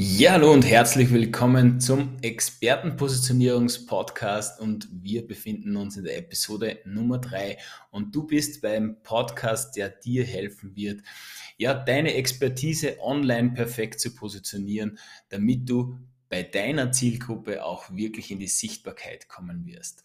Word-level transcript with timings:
Ja, 0.00 0.34
hallo 0.34 0.52
und 0.52 0.64
herzlich 0.64 1.12
willkommen 1.12 1.80
zum 1.80 2.18
Expertenpositionierungspodcast 2.22 4.60
und 4.60 4.86
wir 4.92 5.26
befinden 5.26 5.76
uns 5.76 5.96
in 5.96 6.04
der 6.04 6.18
Episode 6.18 6.78
Nummer 6.84 7.18
drei 7.18 7.58
und 7.90 8.14
du 8.14 8.24
bist 8.24 8.62
beim 8.62 9.02
Podcast, 9.02 9.74
der 9.74 9.88
dir 9.88 10.24
helfen 10.24 10.76
wird, 10.76 11.02
ja, 11.56 11.74
deine 11.74 12.14
Expertise 12.14 12.96
online 13.00 13.54
perfekt 13.54 13.98
zu 13.98 14.14
positionieren, 14.14 15.00
damit 15.30 15.68
du 15.68 15.98
bei 16.28 16.44
deiner 16.44 16.92
Zielgruppe 16.92 17.64
auch 17.64 17.90
wirklich 17.90 18.30
in 18.30 18.38
die 18.38 18.46
Sichtbarkeit 18.46 19.28
kommen 19.28 19.66
wirst. 19.66 20.04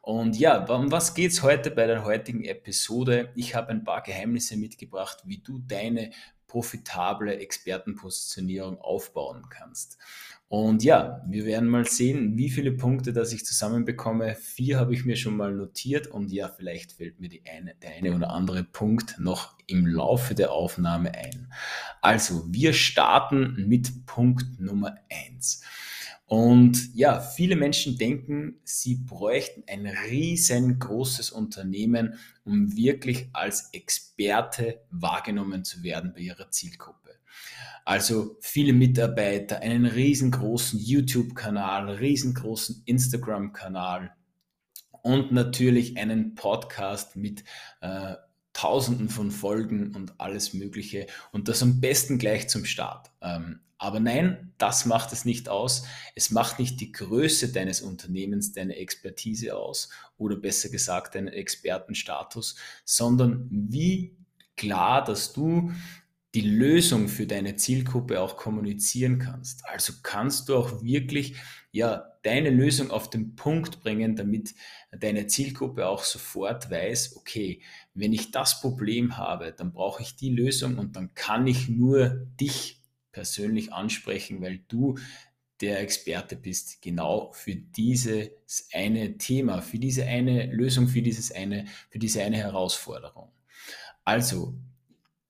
Und 0.00 0.38
ja, 0.38 0.64
um 0.64 0.90
was 0.90 1.12
geht 1.14 1.32
es 1.32 1.42
heute 1.42 1.70
bei 1.70 1.86
der 1.86 2.04
heutigen 2.04 2.44
Episode? 2.44 3.30
Ich 3.34 3.54
habe 3.54 3.68
ein 3.70 3.84
paar 3.84 4.02
Geheimnisse 4.02 4.56
mitgebracht, 4.56 5.18
wie 5.26 5.38
du 5.38 5.58
deine 5.58 6.12
profitable 6.54 7.36
Expertenpositionierung 7.36 8.78
aufbauen 8.80 9.48
kannst. 9.50 9.98
Und 10.46 10.84
ja, 10.84 11.20
wir 11.26 11.46
werden 11.46 11.68
mal 11.68 11.84
sehen, 11.84 12.36
wie 12.36 12.48
viele 12.48 12.70
Punkte, 12.70 13.12
dass 13.12 13.32
ich 13.32 13.44
zusammenbekomme. 13.44 14.36
Vier 14.36 14.78
habe 14.78 14.94
ich 14.94 15.04
mir 15.04 15.16
schon 15.16 15.36
mal 15.36 15.52
notiert 15.52 16.06
und 16.06 16.30
ja, 16.30 16.48
vielleicht 16.48 16.92
fällt 16.92 17.18
mir 17.18 17.28
die 17.28 17.42
eine, 17.44 17.74
der 17.74 17.96
eine 17.96 18.14
oder 18.14 18.30
andere 18.30 18.62
Punkt 18.62 19.16
noch 19.18 19.58
im 19.66 19.84
Laufe 19.84 20.36
der 20.36 20.52
Aufnahme 20.52 21.12
ein. 21.12 21.52
Also, 22.00 22.44
wir 22.46 22.72
starten 22.72 23.66
mit 23.66 24.06
Punkt 24.06 24.60
Nummer 24.60 24.94
eins. 25.10 25.64
Und 26.26 26.94
ja, 26.94 27.20
viele 27.20 27.54
Menschen 27.54 27.98
denken, 27.98 28.60
sie 28.64 28.96
bräuchten 28.96 29.62
ein 29.68 29.86
riesengroßes 29.86 31.30
Unternehmen, 31.30 32.18
um 32.44 32.76
wirklich 32.76 33.28
als 33.32 33.68
Experte 33.72 34.80
wahrgenommen 34.90 35.64
zu 35.64 35.82
werden 35.82 36.12
bei 36.14 36.20
ihrer 36.20 36.50
Zielgruppe. 36.50 37.10
Also 37.84 38.38
viele 38.40 38.72
Mitarbeiter, 38.72 39.60
einen 39.60 39.84
riesengroßen 39.84 40.80
YouTube-Kanal, 40.80 41.90
riesengroßen 41.90 42.82
Instagram-Kanal 42.86 44.14
und 45.02 45.32
natürlich 45.32 45.98
einen 45.98 46.34
Podcast 46.34 47.16
mit 47.16 47.44
äh, 47.82 48.14
Tausenden 48.54 49.10
von 49.10 49.30
Folgen 49.30 49.94
und 49.94 50.18
alles 50.18 50.54
Mögliche 50.54 51.06
und 51.32 51.48
das 51.48 51.62
am 51.62 51.80
besten 51.80 52.18
gleich 52.18 52.48
zum 52.48 52.64
Start. 52.64 53.10
Ähm, 53.20 53.60
aber 53.76 54.00
nein, 54.00 54.54
das 54.56 54.86
macht 54.86 55.12
es 55.12 55.26
nicht 55.26 55.50
aus. 55.50 55.84
Es 56.14 56.30
macht 56.30 56.58
nicht 56.58 56.80
die 56.80 56.92
Größe 56.92 57.52
deines 57.52 57.82
Unternehmens, 57.82 58.52
deine 58.52 58.76
Expertise 58.76 59.54
aus 59.56 59.90
oder 60.16 60.36
besser 60.36 60.70
gesagt 60.70 61.16
deinen 61.16 61.28
Expertenstatus, 61.28 62.56
sondern 62.84 63.46
wie 63.50 64.16
klar, 64.56 65.04
dass 65.04 65.34
du 65.34 65.72
die 66.34 66.40
Lösung 66.40 67.08
für 67.08 67.26
deine 67.26 67.56
Zielgruppe 67.56 68.20
auch 68.20 68.36
kommunizieren 68.36 69.18
kannst. 69.18 69.66
Also 69.66 69.92
kannst 70.02 70.48
du 70.48 70.56
auch 70.56 70.82
wirklich 70.82 71.36
ja 71.70 72.13
deine 72.24 72.50
Lösung 72.50 72.90
auf 72.90 73.10
den 73.10 73.36
Punkt 73.36 73.80
bringen, 73.80 74.16
damit 74.16 74.54
deine 74.90 75.26
Zielgruppe 75.26 75.86
auch 75.86 76.02
sofort 76.02 76.70
weiß, 76.70 77.16
okay, 77.16 77.60
wenn 77.92 78.12
ich 78.12 78.30
das 78.30 78.60
Problem 78.60 79.16
habe, 79.16 79.52
dann 79.52 79.72
brauche 79.72 80.02
ich 80.02 80.16
die 80.16 80.30
Lösung 80.30 80.78
und 80.78 80.96
dann 80.96 81.14
kann 81.14 81.46
ich 81.46 81.68
nur 81.68 82.26
dich 82.40 82.80
persönlich 83.12 83.72
ansprechen, 83.72 84.40
weil 84.40 84.60
du 84.68 84.96
der 85.60 85.80
Experte 85.80 86.34
bist, 86.34 86.82
genau 86.82 87.30
für 87.32 87.54
dieses 87.54 88.30
eine 88.72 89.18
Thema, 89.18 89.62
für 89.62 89.78
diese 89.78 90.04
eine 90.04 90.46
Lösung, 90.46 90.88
für 90.88 91.02
dieses 91.02 91.30
eine, 91.30 91.66
für 91.90 91.98
diese 91.98 92.22
eine 92.22 92.38
Herausforderung. 92.38 93.30
Also 94.04 94.54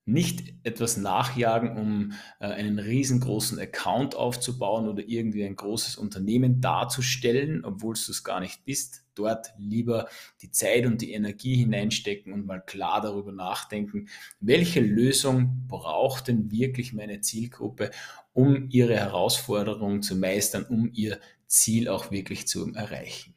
nicht 0.07 0.55
etwas 0.65 0.97
nachjagen, 0.97 1.77
um 1.77 2.13
äh, 2.39 2.47
einen 2.47 2.79
riesengroßen 2.79 3.59
Account 3.59 4.15
aufzubauen 4.15 4.87
oder 4.89 5.03
irgendwie 5.07 5.45
ein 5.45 5.57
großes 5.57 5.97
Unternehmen 5.97 6.61
darzustellen, 6.61 7.65
obwohl 7.65 7.95
du 7.95 8.11
es 8.11 8.23
gar 8.23 8.41
nicht 8.41 8.65
bist. 8.65 9.05
Dort 9.15 9.55
lieber 9.57 10.09
die 10.43 10.51
Zeit 10.51 10.87
und 10.87 11.01
die 11.01 11.13
Energie 11.13 11.57
hineinstecken 11.57 12.33
und 12.33 12.47
mal 12.47 12.61
klar 12.61 13.01
darüber 13.01 13.33
nachdenken, 13.33 14.09
welche 14.41 14.81
Lösung 14.81 15.67
braucht 15.69 16.29
denn 16.29 16.51
wirklich 16.51 16.93
meine 16.93 17.21
Zielgruppe, 17.21 17.91
um 18.33 18.69
ihre 18.71 18.97
Herausforderungen 18.97 20.03
zu 20.03 20.17
meistern, 20.17 20.65
um 20.65 20.91
ihr 20.93 21.21
Ziel 21.47 21.89
auch 21.89 22.11
wirklich 22.11 22.49
zu 22.49 22.75
erreichen. 22.75 23.35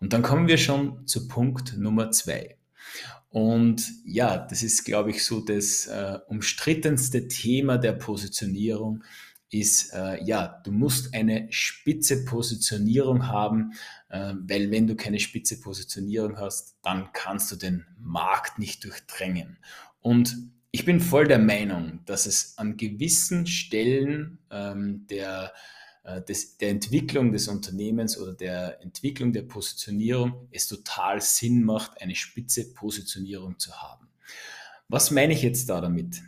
Und 0.00 0.12
dann 0.12 0.22
kommen 0.22 0.48
wir 0.48 0.58
schon 0.58 1.06
zu 1.06 1.28
Punkt 1.28 1.78
Nummer 1.78 2.10
zwei. 2.10 2.56
Und 3.34 3.90
ja, 4.04 4.38
das 4.38 4.62
ist, 4.62 4.84
glaube 4.84 5.10
ich, 5.10 5.24
so 5.24 5.40
das 5.40 5.88
äh, 5.88 6.20
umstrittenste 6.28 7.26
Thema 7.26 7.78
der 7.78 7.94
Positionierung 7.94 9.02
ist, 9.50 9.92
äh, 9.92 10.22
ja, 10.22 10.60
du 10.62 10.70
musst 10.70 11.12
eine 11.14 11.48
spitze 11.50 12.24
Positionierung 12.26 13.26
haben, 13.26 13.72
äh, 14.08 14.34
weil 14.38 14.70
wenn 14.70 14.86
du 14.86 14.94
keine 14.94 15.18
spitze 15.18 15.60
Positionierung 15.60 16.38
hast, 16.38 16.76
dann 16.82 17.08
kannst 17.12 17.50
du 17.50 17.56
den 17.56 17.84
Markt 17.98 18.60
nicht 18.60 18.84
durchdrängen. 18.84 19.58
Und 19.98 20.36
ich 20.70 20.84
bin 20.84 21.00
voll 21.00 21.26
der 21.26 21.40
Meinung, 21.40 22.04
dass 22.04 22.26
es 22.26 22.56
an 22.56 22.76
gewissen 22.76 23.48
Stellen 23.48 24.38
ähm, 24.52 25.08
der 25.10 25.52
des, 26.04 26.58
der 26.58 26.70
Entwicklung 26.70 27.32
des 27.32 27.48
Unternehmens 27.48 28.18
oder 28.18 28.34
der 28.34 28.82
Entwicklung 28.82 29.32
der 29.32 29.42
Positionierung 29.42 30.48
es 30.50 30.68
total 30.68 31.20
Sinn 31.20 31.64
macht, 31.64 32.00
eine 32.02 32.14
spitze 32.14 32.72
Positionierung 32.74 33.58
zu 33.58 33.72
haben. 33.72 34.08
Was 34.88 35.10
meine 35.10 35.32
ich 35.32 35.42
jetzt 35.42 35.70
da 35.70 35.80
damit? 35.80 36.22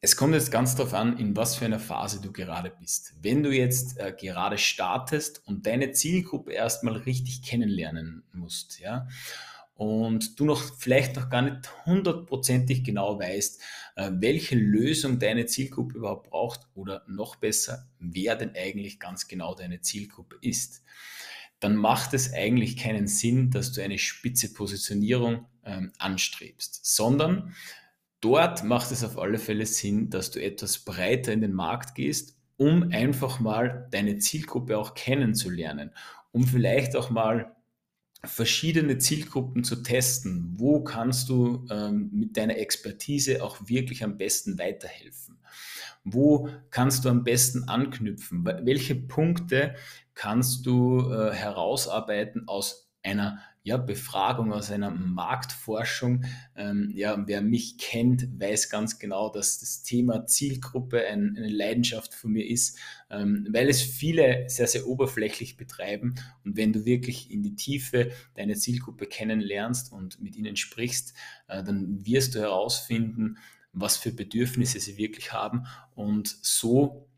Es 0.00 0.16
kommt 0.16 0.34
jetzt 0.34 0.52
ganz 0.52 0.76
darauf 0.76 0.94
an, 0.94 1.18
in 1.18 1.36
was 1.36 1.56
für 1.56 1.64
einer 1.64 1.80
Phase 1.80 2.20
du 2.20 2.30
gerade 2.32 2.72
bist. 2.80 3.14
Wenn 3.22 3.42
du 3.42 3.50
jetzt 3.50 3.98
äh, 3.98 4.14
gerade 4.16 4.56
startest 4.56 5.46
und 5.46 5.66
deine 5.66 5.92
Zielgruppe 5.92 6.52
erstmal 6.52 6.96
richtig 6.96 7.42
kennenlernen 7.42 8.22
musst, 8.32 8.78
ja, 8.78 9.08
und 9.76 10.40
du 10.40 10.46
noch 10.46 10.62
vielleicht 10.78 11.16
noch 11.16 11.28
gar 11.28 11.42
nicht 11.42 11.70
hundertprozentig 11.84 12.82
genau 12.82 13.18
weißt, 13.18 13.60
äh, 13.96 14.10
welche 14.14 14.56
Lösung 14.56 15.18
deine 15.18 15.46
Zielgruppe 15.46 15.98
überhaupt 15.98 16.30
braucht 16.30 16.60
oder 16.74 17.04
noch 17.06 17.36
besser, 17.36 17.86
wer 17.98 18.36
denn 18.36 18.52
eigentlich 18.56 18.98
ganz 18.98 19.28
genau 19.28 19.54
deine 19.54 19.82
Zielgruppe 19.82 20.36
ist, 20.40 20.82
dann 21.60 21.76
macht 21.76 22.14
es 22.14 22.32
eigentlich 22.32 22.76
keinen 22.78 23.06
Sinn, 23.06 23.50
dass 23.50 23.72
du 23.72 23.82
eine 23.82 23.98
spitze 23.98 24.52
Positionierung 24.52 25.46
ähm, 25.64 25.92
anstrebst, 25.98 26.80
sondern 26.84 27.54
dort 28.20 28.64
macht 28.64 28.92
es 28.92 29.04
auf 29.04 29.18
alle 29.18 29.38
Fälle 29.38 29.66
Sinn, 29.66 30.08
dass 30.08 30.30
du 30.30 30.42
etwas 30.42 30.78
breiter 30.78 31.32
in 31.32 31.42
den 31.42 31.52
Markt 31.52 31.94
gehst, 31.94 32.36
um 32.56 32.90
einfach 32.92 33.40
mal 33.40 33.88
deine 33.90 34.18
Zielgruppe 34.18 34.78
auch 34.78 34.94
kennenzulernen, 34.94 35.90
um 36.32 36.46
vielleicht 36.46 36.96
auch 36.96 37.10
mal 37.10 37.55
verschiedene 38.26 38.98
Zielgruppen 38.98 39.64
zu 39.64 39.82
testen. 39.82 40.54
Wo 40.56 40.82
kannst 40.82 41.28
du 41.28 41.66
ähm, 41.70 42.10
mit 42.12 42.36
deiner 42.36 42.56
Expertise 42.56 43.42
auch 43.42 43.68
wirklich 43.68 44.04
am 44.04 44.16
besten 44.18 44.58
weiterhelfen? 44.58 45.38
Wo 46.04 46.48
kannst 46.70 47.04
du 47.04 47.08
am 47.08 47.24
besten 47.24 47.64
anknüpfen? 47.64 48.44
Welche 48.44 48.94
Punkte 48.94 49.74
kannst 50.14 50.64
du 50.66 51.10
äh, 51.10 51.32
herausarbeiten 51.32 52.46
aus 52.46 52.85
einer 53.06 53.38
ja, 53.62 53.78
Befragung, 53.78 54.52
aus 54.52 54.70
einer 54.70 54.90
Marktforschung. 54.90 56.24
Ähm, 56.54 56.92
ja, 56.94 57.26
wer 57.26 57.42
mich 57.42 57.78
kennt, 57.78 58.40
weiß 58.40 58.70
ganz 58.70 59.00
genau, 59.00 59.28
dass 59.28 59.58
das 59.58 59.82
Thema 59.82 60.26
Zielgruppe 60.26 61.04
ein, 61.04 61.34
eine 61.36 61.48
Leidenschaft 61.48 62.14
von 62.14 62.30
mir 62.30 62.48
ist, 62.48 62.78
ähm, 63.10 63.48
weil 63.50 63.68
es 63.68 63.82
viele 63.82 64.48
sehr, 64.48 64.68
sehr 64.68 64.86
oberflächlich 64.86 65.56
betreiben. 65.56 66.14
Und 66.44 66.56
wenn 66.56 66.72
du 66.72 66.84
wirklich 66.84 67.32
in 67.32 67.42
die 67.42 67.56
Tiefe 67.56 68.12
deine 68.36 68.54
Zielgruppe 68.54 69.06
kennenlernst 69.06 69.92
und 69.92 70.20
mit 70.22 70.36
ihnen 70.36 70.54
sprichst, 70.54 71.14
äh, 71.48 71.64
dann 71.64 72.06
wirst 72.06 72.36
du 72.36 72.38
herausfinden, 72.38 73.38
was 73.72 73.96
für 73.96 74.12
Bedürfnisse 74.12 74.78
sie 74.78 74.96
wirklich 74.96 75.32
haben. 75.32 75.66
Und 75.96 76.28
so 76.40 77.08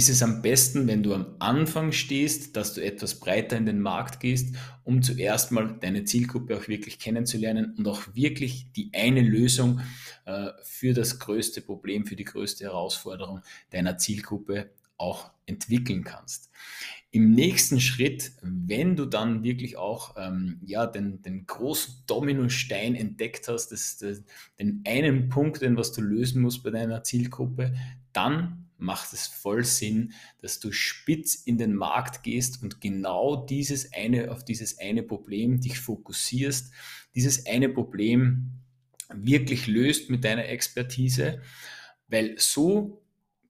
ist 0.00 0.08
es 0.08 0.22
am 0.22 0.40
besten, 0.40 0.86
wenn 0.88 1.02
du 1.02 1.12
am 1.12 1.36
Anfang 1.40 1.92
stehst, 1.92 2.56
dass 2.56 2.72
du 2.72 2.82
etwas 2.82 3.20
breiter 3.20 3.58
in 3.58 3.66
den 3.66 3.82
Markt 3.82 4.18
gehst, 4.18 4.56
um 4.82 5.02
zuerst 5.02 5.52
mal 5.52 5.76
deine 5.78 6.04
Zielgruppe 6.04 6.56
auch 6.56 6.68
wirklich 6.68 6.98
kennenzulernen 6.98 7.74
und 7.76 7.86
auch 7.86 8.14
wirklich 8.14 8.72
die 8.72 8.90
eine 8.94 9.20
Lösung 9.20 9.80
äh, 10.24 10.52
für 10.62 10.94
das 10.94 11.18
größte 11.18 11.60
Problem, 11.60 12.06
für 12.06 12.16
die 12.16 12.24
größte 12.24 12.64
Herausforderung 12.64 13.42
deiner 13.72 13.98
Zielgruppe 13.98 14.70
auch 14.96 15.32
entwickeln 15.44 16.02
kannst. 16.02 16.48
Im 17.10 17.32
nächsten 17.32 17.78
Schritt, 17.78 18.32
wenn 18.40 18.96
du 18.96 19.04
dann 19.04 19.42
wirklich 19.42 19.76
auch 19.76 20.14
ähm, 20.16 20.60
ja, 20.64 20.86
den, 20.86 21.20
den 21.20 21.44
großen 21.44 22.04
Dominostein 22.06 22.94
entdeckt 22.94 23.48
hast, 23.48 23.68
das, 23.68 23.98
das, 23.98 24.22
den 24.58 24.82
einen 24.86 25.28
Punkt, 25.28 25.60
den 25.60 25.76
was 25.76 25.92
du 25.92 26.00
lösen 26.00 26.40
musst 26.40 26.62
bei 26.62 26.70
deiner 26.70 27.04
Zielgruppe, 27.04 27.74
dann 28.14 28.59
macht 28.80 29.12
es 29.12 29.26
voll 29.26 29.64
Sinn, 29.64 30.12
dass 30.40 30.60
du 30.60 30.72
spitz 30.72 31.34
in 31.34 31.58
den 31.58 31.74
Markt 31.74 32.22
gehst 32.22 32.62
und 32.62 32.80
genau 32.80 33.44
dieses 33.46 33.92
eine, 33.92 34.30
auf 34.30 34.44
dieses 34.44 34.78
eine 34.78 35.02
Problem 35.02 35.60
dich 35.60 35.78
fokussierst, 35.78 36.72
dieses 37.14 37.46
eine 37.46 37.68
Problem 37.68 38.50
wirklich 39.12 39.66
löst 39.66 40.10
mit 40.10 40.24
deiner 40.24 40.46
Expertise, 40.46 41.40
weil 42.08 42.34
so 42.38 43.02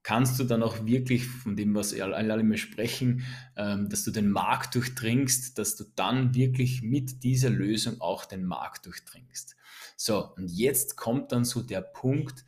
kannst 0.03 0.41
du 0.41 0.44
dann 0.44 0.62
auch 0.62 0.87
wirklich 0.87 1.27
von 1.27 1.56
dem, 1.56 1.75
was 1.75 1.99
alle, 1.99 2.41
immer 2.41 2.56
sprechen, 2.56 3.25
ähm, 3.56 3.88
dass 3.88 4.05
du 4.05 4.11
den 4.11 4.31
Markt 4.31 4.75
durchdringst, 4.75 5.59
dass 5.59 5.77
du 5.77 5.85
dann 5.94 6.35
wirklich 6.35 6.82
mit 6.82 7.23
dieser 7.23 7.50
Lösung 7.50 8.00
auch 8.00 8.25
den 8.25 8.44
Markt 8.44 8.87
durchdringst. 8.87 9.56
So, 9.97 10.35
und 10.37 10.50
jetzt 10.50 10.97
kommt 10.97 11.32
dann 11.32 11.44
so 11.44 11.62
der 11.62 11.82
Punkt, 11.82 12.44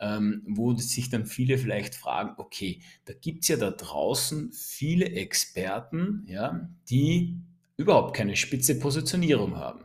ähm, 0.00 0.42
wo 0.46 0.74
sich 0.76 1.10
dann 1.10 1.26
viele 1.26 1.58
vielleicht 1.58 1.94
fragen, 1.94 2.34
okay, 2.38 2.80
da 3.04 3.14
gibt 3.14 3.42
es 3.42 3.48
ja 3.48 3.56
da 3.56 3.70
draußen 3.70 4.52
viele 4.52 5.06
Experten, 5.06 6.24
ja, 6.28 6.68
die 6.88 7.36
überhaupt 7.76 8.16
keine 8.16 8.36
spitze 8.36 8.78
Positionierung 8.78 9.56
haben. 9.56 9.80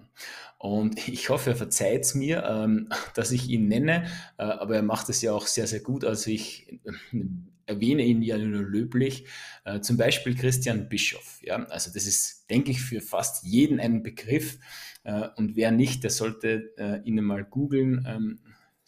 Und 0.57 1.07
ich 1.07 1.29
hoffe, 1.29 1.51
er 1.51 1.55
verzeiht 1.55 2.03
es 2.03 2.15
mir, 2.15 2.43
ähm, 2.45 2.89
dass 3.15 3.31
ich 3.31 3.49
ihn 3.49 3.67
nenne, 3.67 4.05
äh, 4.37 4.43
aber 4.43 4.75
er 4.75 4.83
macht 4.83 5.09
es 5.09 5.21
ja 5.21 5.33
auch 5.33 5.47
sehr, 5.47 5.67
sehr 5.67 5.81
gut. 5.81 6.05
Also 6.05 6.29
ich 6.29 6.71
äh, 6.71 7.23
erwähne 7.65 8.03
ihn 8.03 8.21
ja 8.21 8.37
nur 8.37 8.63
löblich. 8.63 9.25
Äh, 9.63 9.81
zum 9.81 9.97
Beispiel 9.97 10.35
Christian 10.35 10.89
Bischoff. 10.89 11.39
Ja? 11.41 11.63
Also 11.65 11.91
das 11.93 12.05
ist, 12.05 12.49
denke 12.49 12.71
ich, 12.71 12.81
für 12.81 13.01
fast 13.01 13.43
jeden 13.43 13.79
ein 13.79 14.03
Begriff. 14.03 14.59
Äh, 15.03 15.29
und 15.35 15.55
wer 15.55 15.71
nicht, 15.71 16.03
der 16.03 16.11
sollte 16.11 16.73
äh, 16.77 17.01
ihn 17.03 17.23
mal 17.23 17.43
googeln. 17.43 18.05
Ähm, 18.07 18.39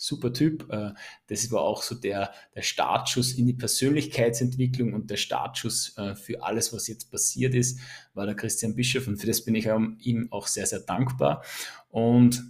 super 0.03 0.33
Typ. 0.33 0.69
Äh, 0.69 0.91
das 1.27 1.51
war 1.51 1.61
auch 1.61 1.81
so 1.81 1.95
der, 1.95 2.33
der 2.55 2.61
Startschuss 2.61 3.33
in 3.33 3.45
die 3.45 3.53
Persönlichkeitsentwicklung 3.53 4.94
und 4.94 5.09
der 5.09 5.17
Startschuss 5.17 5.97
äh, 5.97 6.15
für 6.15 6.44
alles, 6.44 6.73
was 6.73 6.88
jetzt 6.88 7.09
passiert 7.09 7.55
ist, 7.55 7.79
war 8.13 8.25
der 8.25 8.35
Christian 8.35 8.75
Bischof 8.75 9.07
und 9.07 9.17
für 9.17 9.27
das 9.27 9.45
bin 9.45 9.55
ich 9.55 9.65
ihm 9.65 10.27
auch 10.31 10.47
sehr, 10.47 10.65
sehr 10.65 10.81
dankbar. 10.81 11.44
Und 11.89 12.44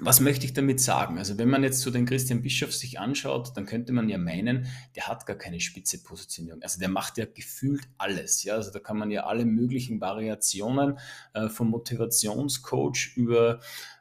was 0.00 0.18
möchte 0.18 0.44
ich 0.44 0.52
damit 0.52 0.80
sagen? 0.80 1.18
Also 1.18 1.38
wenn 1.38 1.48
man 1.48 1.62
jetzt 1.62 1.80
so 1.80 1.92
den 1.92 2.06
Christian 2.06 2.42
Bischof 2.42 2.74
sich 2.74 2.98
anschaut, 2.98 3.52
dann 3.56 3.64
könnte 3.64 3.92
man 3.92 4.08
ja 4.08 4.18
meinen, 4.18 4.66
der 4.96 5.06
hat 5.06 5.24
gar 5.26 5.36
keine 5.36 5.60
spitze 5.60 6.02
Positionierung. 6.02 6.60
Also 6.62 6.80
der 6.80 6.88
macht 6.88 7.16
ja 7.16 7.26
gefühlt 7.26 7.82
alles. 7.96 8.42
Ja? 8.42 8.54
Also 8.54 8.72
da 8.72 8.80
kann 8.80 8.98
man 8.98 9.12
ja 9.12 9.26
alle 9.26 9.44
möglichen 9.44 10.00
Variationen 10.00 10.98
äh, 11.34 11.48
vom 11.48 11.70
Motivationscoach 11.70 13.12
über 13.14 13.60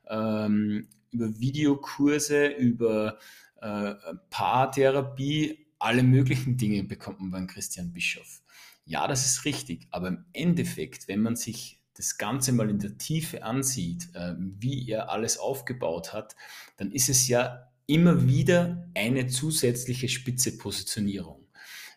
ähm, 0.10 0.88
über 1.14 1.40
Videokurse, 1.40 2.48
über 2.48 3.20
äh, 3.62 3.94
Paartherapie, 4.30 5.68
alle 5.80 6.04
möglichen 6.04 6.58
Dinge 6.58 6.84
bekommt 6.84 7.20
man 7.20 7.32
beim 7.32 7.48
Christian 7.48 7.94
Bischof. 7.94 8.42
Ja, 8.86 9.08
das 9.08 9.26
ist 9.26 9.46
richtig, 9.46 9.88
aber 9.92 10.10
im 10.10 10.26
Endeffekt, 10.34 11.08
wenn 11.08 11.22
man 11.22 11.36
sich 11.36 11.80
das 11.96 12.18
Ganze 12.18 12.52
mal 12.52 12.70
in 12.70 12.80
der 12.80 12.98
Tiefe 12.98 13.44
ansieht, 13.44 14.10
äh, 14.14 14.34
wie 14.38 14.90
er 14.90 15.10
alles 15.10 15.38
aufgebaut 15.38 16.14
hat, 16.14 16.36
dann 16.78 16.92
ist 16.92 17.10
es 17.10 17.28
ja 17.28 17.72
immer 17.86 18.28
wieder 18.28 18.90
eine 18.94 19.28
zusätzliche 19.28 20.10
spitze 20.10 20.58
Positionierung. 20.58 21.43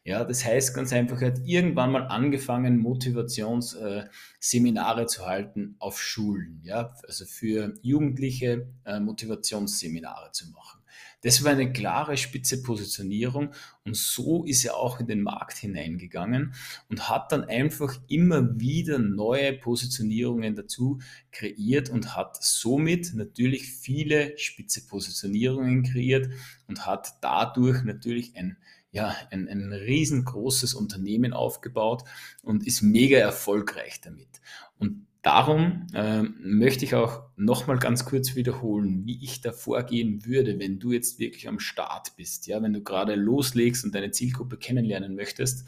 Ja, 0.06 0.24
das 0.24 0.44
heißt 0.44 0.72
ganz 0.72 0.92
einfach, 0.92 1.20
er 1.20 1.32
hat 1.32 1.40
irgendwann 1.44 1.90
mal 1.90 2.06
angefangen, 2.06 2.78
Motivationsseminare 2.78 5.02
äh, 5.02 5.06
zu 5.06 5.26
halten 5.26 5.74
auf 5.80 6.00
Schulen, 6.00 6.60
ja, 6.62 6.94
also 7.08 7.24
für 7.24 7.74
Jugendliche 7.82 8.68
äh, 8.84 9.00
Motivationsseminare 9.00 10.30
zu 10.30 10.48
machen. 10.52 10.80
Das 11.22 11.42
war 11.42 11.50
eine 11.50 11.72
klare 11.72 12.16
spitze 12.16 12.62
Positionierung 12.62 13.52
und 13.84 13.96
so 13.96 14.44
ist 14.44 14.64
er 14.64 14.76
auch 14.76 15.00
in 15.00 15.08
den 15.08 15.22
Markt 15.22 15.56
hineingegangen 15.56 16.54
und 16.88 17.08
hat 17.08 17.32
dann 17.32 17.42
einfach 17.42 17.98
immer 18.06 18.60
wieder 18.60 19.00
neue 19.00 19.54
Positionierungen 19.54 20.54
dazu 20.54 21.00
kreiert 21.32 21.90
und 21.90 22.14
hat 22.14 22.40
somit 22.40 23.12
natürlich 23.14 23.72
viele 23.72 24.38
spitze 24.38 24.86
Positionierungen 24.86 25.82
kreiert 25.82 26.28
und 26.68 26.86
hat 26.86 27.14
dadurch 27.22 27.82
natürlich 27.82 28.36
ein 28.36 28.56
ja, 28.96 29.14
ein, 29.30 29.46
ein 29.46 29.74
riesengroßes 29.74 30.72
Unternehmen 30.72 31.34
aufgebaut 31.34 32.02
und 32.42 32.66
ist 32.66 32.80
mega 32.80 33.18
erfolgreich 33.18 34.00
damit. 34.00 34.40
Und 34.78 35.06
darum 35.20 35.86
äh, 35.92 36.22
möchte 36.22 36.86
ich 36.86 36.94
auch 36.94 37.24
nochmal 37.36 37.78
ganz 37.78 38.06
kurz 38.06 38.36
wiederholen, 38.36 39.04
wie 39.04 39.22
ich 39.22 39.42
da 39.42 39.52
vorgehen 39.52 40.24
würde, 40.24 40.58
wenn 40.58 40.78
du 40.78 40.92
jetzt 40.92 41.18
wirklich 41.18 41.46
am 41.46 41.60
Start 41.60 42.16
bist. 42.16 42.46
Ja, 42.46 42.62
wenn 42.62 42.72
du 42.72 42.82
gerade 42.82 43.16
loslegst 43.16 43.84
und 43.84 43.94
deine 43.94 44.12
Zielgruppe 44.12 44.56
kennenlernen 44.56 45.14
möchtest, 45.14 45.66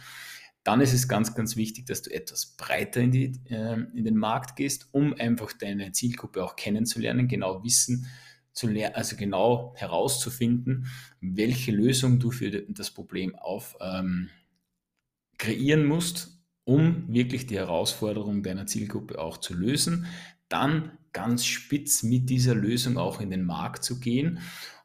dann 0.64 0.80
ist 0.80 0.94
es 0.94 1.06
ganz, 1.06 1.34
ganz 1.34 1.54
wichtig, 1.56 1.84
dass 1.84 2.00
du 2.00 2.10
etwas 2.10 2.56
breiter 2.56 3.02
in, 3.02 3.10
die, 3.10 3.32
äh, 3.50 3.74
in 3.94 4.04
den 4.04 4.16
Markt 4.16 4.56
gehst, 4.56 4.88
um 4.92 5.12
einfach 5.12 5.52
deine 5.52 5.92
Zielgruppe 5.92 6.42
auch 6.42 6.56
kennenzulernen, 6.56 7.28
genau 7.28 7.62
wissen, 7.62 8.06
zu 8.58 8.66
lernen, 8.66 8.96
also 8.96 9.16
genau 9.16 9.72
herauszufinden, 9.76 10.86
welche 11.20 11.72
Lösung 11.72 12.18
du 12.18 12.30
für 12.30 12.50
das 12.50 12.90
Problem 12.90 13.34
auf 13.36 13.76
ähm, 13.80 14.28
kreieren 15.38 15.86
musst, 15.86 16.38
um 16.64 17.04
wirklich 17.08 17.46
die 17.46 17.56
Herausforderung 17.56 18.42
deiner 18.42 18.66
Zielgruppe 18.66 19.18
auch 19.18 19.38
zu 19.38 19.54
lösen. 19.54 20.06
Dann 20.48 20.98
ganz 21.12 21.46
spitz 21.46 22.02
mit 22.02 22.28
dieser 22.28 22.54
Lösung 22.54 22.98
auch 22.98 23.20
in 23.20 23.30
den 23.30 23.44
Markt 23.44 23.84
zu 23.84 24.00
gehen. 24.00 24.40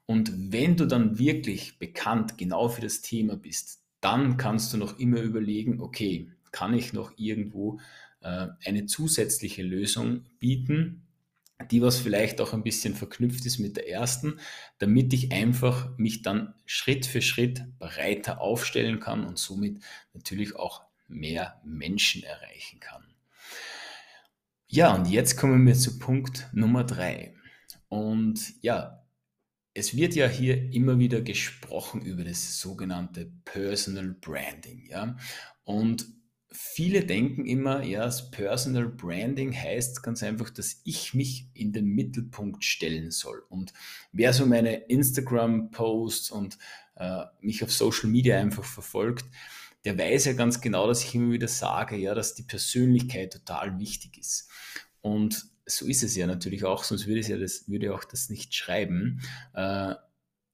Und 0.05 0.31
wenn 0.51 0.77
du 0.77 0.85
dann 0.85 1.17
wirklich 1.17 1.79
bekannt 1.79 2.37
genau 2.37 2.69
für 2.69 2.81
das 2.81 3.01
Thema 3.01 3.35
bist, 3.35 3.81
dann 4.01 4.37
kannst 4.37 4.73
du 4.73 4.77
noch 4.77 4.99
immer 4.99 5.21
überlegen, 5.21 5.81
okay, 5.81 6.31
kann 6.51 6.73
ich 6.73 6.93
noch 6.93 7.13
irgendwo 7.17 7.79
äh, 8.21 8.47
eine 8.65 8.85
zusätzliche 8.85 9.63
Lösung 9.63 10.25
bieten, 10.39 11.02
die 11.71 11.81
was 11.81 12.00
vielleicht 12.00 12.42
auch 12.42 12.54
ein 12.54 12.63
bisschen 12.63 12.95
verknüpft 12.95 13.45
ist 13.45 13.60
mit 13.60 13.77
der 13.77 13.89
ersten, 13.89 14.39
damit 14.80 15.13
ich 15.13 15.31
einfach 15.31 15.98
mich 15.98 16.21
dann 16.21 16.54
Schritt 16.65 17.06
für 17.06 17.21
Schritt 17.21 17.63
breiter 17.80 18.42
aufstellen 18.42 19.00
kann 19.00 19.25
und 19.25 19.38
somit 19.38 19.83
natürlich 20.13 20.56
auch 20.56 20.83
mehr 21.07 21.62
Menschen 21.63 22.24
erreichen 22.24 22.80
kann. 22.80 23.04
Ja, 24.68 24.94
und 24.95 25.07
jetzt 25.07 25.38
kommen 25.38 25.65
wir 25.68 25.75
zu 25.75 26.00
Punkt 26.00 26.50
Nummer 26.51 26.83
drei. 26.83 27.36
Und 27.89 28.54
ja, 28.62 29.04
es 29.75 29.95
wird 29.95 30.16
ja 30.16 30.27
hier 30.27 30.71
immer 30.71 31.00
wieder 31.00 31.21
gesprochen 31.21 32.01
über 32.01 32.24
das 32.24 32.59
sogenannte 32.59 33.31
Personal 33.45 34.16
Branding, 34.19 34.86
ja. 34.88 35.16
Und 35.63 36.07
viele 36.53 37.03
denken 37.03 37.45
immer, 37.45 37.83
ja, 37.83 38.05
das 38.05 38.31
Personal 38.31 38.88
Branding 38.88 39.53
heißt 39.53 40.03
ganz 40.03 40.23
einfach, 40.23 40.50
dass 40.50 40.81
ich 40.83 41.13
mich 41.13 41.47
in 41.53 41.73
den 41.73 41.85
Mittelpunkt 41.85 42.63
stellen 42.63 43.11
soll. 43.11 43.44
Und 43.50 43.73
wer 44.11 44.33
so 44.33 44.45
meine 44.45 44.75
Instagram-Posts 44.85 46.31
und 46.31 46.57
äh, 46.95 47.23
mich 47.41 47.63
auf 47.63 47.71
Social 47.73 48.09
Media 48.09 48.39
einfach 48.39 48.63
verfolgt, 48.63 49.25
der 49.85 49.97
weiß 49.97 50.25
ja 50.25 50.33
ganz 50.33 50.61
genau, 50.61 50.88
dass 50.88 51.03
ich 51.03 51.15
immer 51.15 51.33
wieder 51.33 51.47
sage, 51.47 51.97
ja, 51.97 52.13
dass 52.13 52.35
die 52.35 52.44
Persönlichkeit 52.44 53.33
total 53.33 53.80
wichtig 53.80 54.18
ist. 54.18 54.49
Und 55.01 55.45
so 55.66 55.85
ist 55.85 56.04
es 56.04 56.16
ja 56.16 56.28
natürlich 56.28 56.63
auch, 56.63 56.83
sonst 56.83 57.07
würde 57.07 57.19
es 57.19 57.28
ja 57.28 57.37
das, 57.37 57.68
würde 57.68 57.94
auch 57.94 58.04
das 58.04 58.30
nicht 58.30 58.54
schreiben. 58.54 59.21
Äh, 59.54 59.95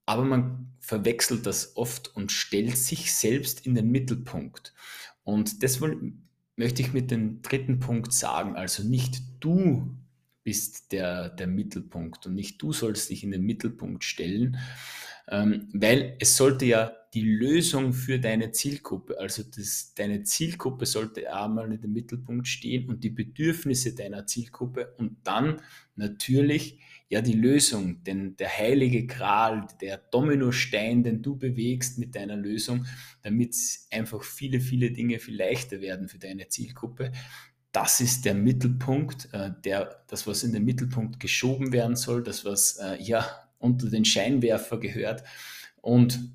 aber 0.05 0.23
man 0.23 0.73
verwechselt 0.79 1.45
das 1.45 1.77
oft 1.77 2.15
und 2.15 2.31
stellt 2.31 2.75
sich 2.75 3.13
selbst 3.13 3.67
in 3.67 3.75
den 3.75 3.91
Mittelpunkt. 3.91 4.73
Und 5.29 5.61
das 5.61 5.79
möchte 6.55 6.81
ich 6.81 6.93
mit 6.93 7.11
dem 7.11 7.41
dritten 7.41 7.79
Punkt 7.79 8.13
sagen. 8.13 8.55
Also 8.55 8.83
nicht 8.83 9.21
du 9.39 9.95
bist 10.43 10.91
der, 10.91 11.29
der 11.29 11.47
Mittelpunkt 11.47 12.25
und 12.25 12.33
nicht 12.33 12.61
du 12.61 12.73
sollst 12.73 13.09
dich 13.11 13.23
in 13.23 13.31
den 13.31 13.43
Mittelpunkt 13.43 14.03
stellen, 14.03 14.57
ähm, 15.27 15.69
weil 15.73 16.15
es 16.19 16.35
sollte 16.35 16.65
ja 16.65 16.91
die 17.13 17.21
Lösung 17.21 17.93
für 17.93 18.19
deine 18.19 18.51
Zielgruppe, 18.51 19.19
also 19.19 19.43
das, 19.43 19.93
deine 19.95 20.23
Zielgruppe 20.23 20.85
sollte 20.85 21.31
einmal 21.31 21.71
in 21.71 21.81
den 21.81 21.93
Mittelpunkt 21.93 22.47
stehen 22.47 22.89
und 22.89 23.03
die 23.03 23.09
Bedürfnisse 23.11 23.93
deiner 23.93 24.25
Zielgruppe 24.25 24.95
und 24.97 25.17
dann 25.23 25.61
natürlich 25.95 26.79
ja 27.09 27.21
die 27.21 27.33
Lösung, 27.33 28.03
denn 28.03 28.35
der 28.37 28.55
heilige 28.55 29.07
Gral, 29.07 29.67
der 29.81 29.97
Dominostein, 29.97 31.03
den 31.03 31.21
du 31.23 31.35
bewegst 31.35 31.97
mit 31.97 32.15
deiner 32.15 32.35
Lösung, 32.37 32.85
damit 33.23 33.55
einfach 33.91 34.23
viele, 34.23 34.59
viele 34.59 34.91
Dinge 34.91 35.19
viel 35.19 35.35
leichter 35.35 35.81
werden 35.81 36.07
für 36.07 36.19
deine 36.19 36.47
Zielgruppe. 36.47 37.11
Das 37.71 37.99
ist 37.99 38.25
der 38.25 38.35
Mittelpunkt, 38.35 39.29
äh, 39.33 39.51
der, 39.65 40.03
das, 40.07 40.27
was 40.27 40.43
in 40.43 40.53
den 40.53 40.65
Mittelpunkt 40.65 41.19
geschoben 41.19 41.73
werden 41.73 41.95
soll, 41.95 42.23
das, 42.23 42.45
was 42.45 42.77
äh, 42.77 43.01
ja 43.01 43.27
unter 43.57 43.89
den 43.89 44.05
Scheinwerfer 44.05 44.79
gehört. 44.79 45.23
Und 45.81 46.33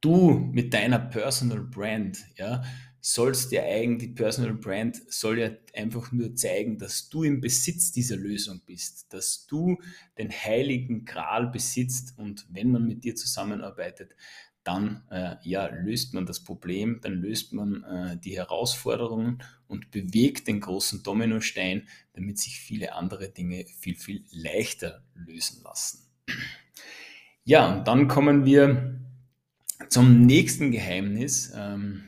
du 0.00 0.50
mit 0.52 0.74
deiner 0.74 0.98
Personal 0.98 1.60
Brand, 1.60 2.18
ja, 2.36 2.62
sollst 3.08 3.52
ja 3.52 3.62
eigentlich, 3.62 4.08
die 4.08 4.14
Personal 4.16 4.54
Brand 4.54 5.00
soll 5.12 5.38
ja 5.38 5.50
einfach 5.76 6.10
nur 6.10 6.34
zeigen, 6.34 6.76
dass 6.76 7.08
du 7.08 7.22
im 7.22 7.40
Besitz 7.40 7.92
dieser 7.92 8.16
Lösung 8.16 8.62
bist, 8.66 9.12
dass 9.12 9.46
du 9.46 9.78
den 10.18 10.32
heiligen 10.32 11.04
Gral 11.04 11.46
besitzt 11.46 12.18
und 12.18 12.46
wenn 12.50 12.72
man 12.72 12.84
mit 12.84 13.04
dir 13.04 13.14
zusammenarbeitet, 13.14 14.16
dann 14.64 15.04
äh, 15.10 15.36
ja, 15.42 15.66
löst 15.66 16.14
man 16.14 16.26
das 16.26 16.42
Problem, 16.42 16.98
dann 17.00 17.12
löst 17.12 17.52
man 17.52 17.84
äh, 17.84 18.18
die 18.18 18.36
Herausforderungen 18.36 19.40
und 19.68 19.92
bewegt 19.92 20.48
den 20.48 20.58
großen 20.58 21.04
Dominostein, 21.04 21.86
damit 22.12 22.38
sich 22.38 22.58
viele 22.58 22.94
andere 22.94 23.28
Dinge 23.28 23.66
viel, 23.78 23.94
viel 23.94 24.24
leichter 24.32 25.04
lösen 25.14 25.62
lassen. 25.62 26.08
Ja, 27.44 27.72
und 27.72 27.86
dann 27.86 28.08
kommen 28.08 28.44
wir 28.44 29.00
zum 29.90 30.22
nächsten 30.22 30.72
Geheimnis. 30.72 31.52
Ähm, 31.54 32.02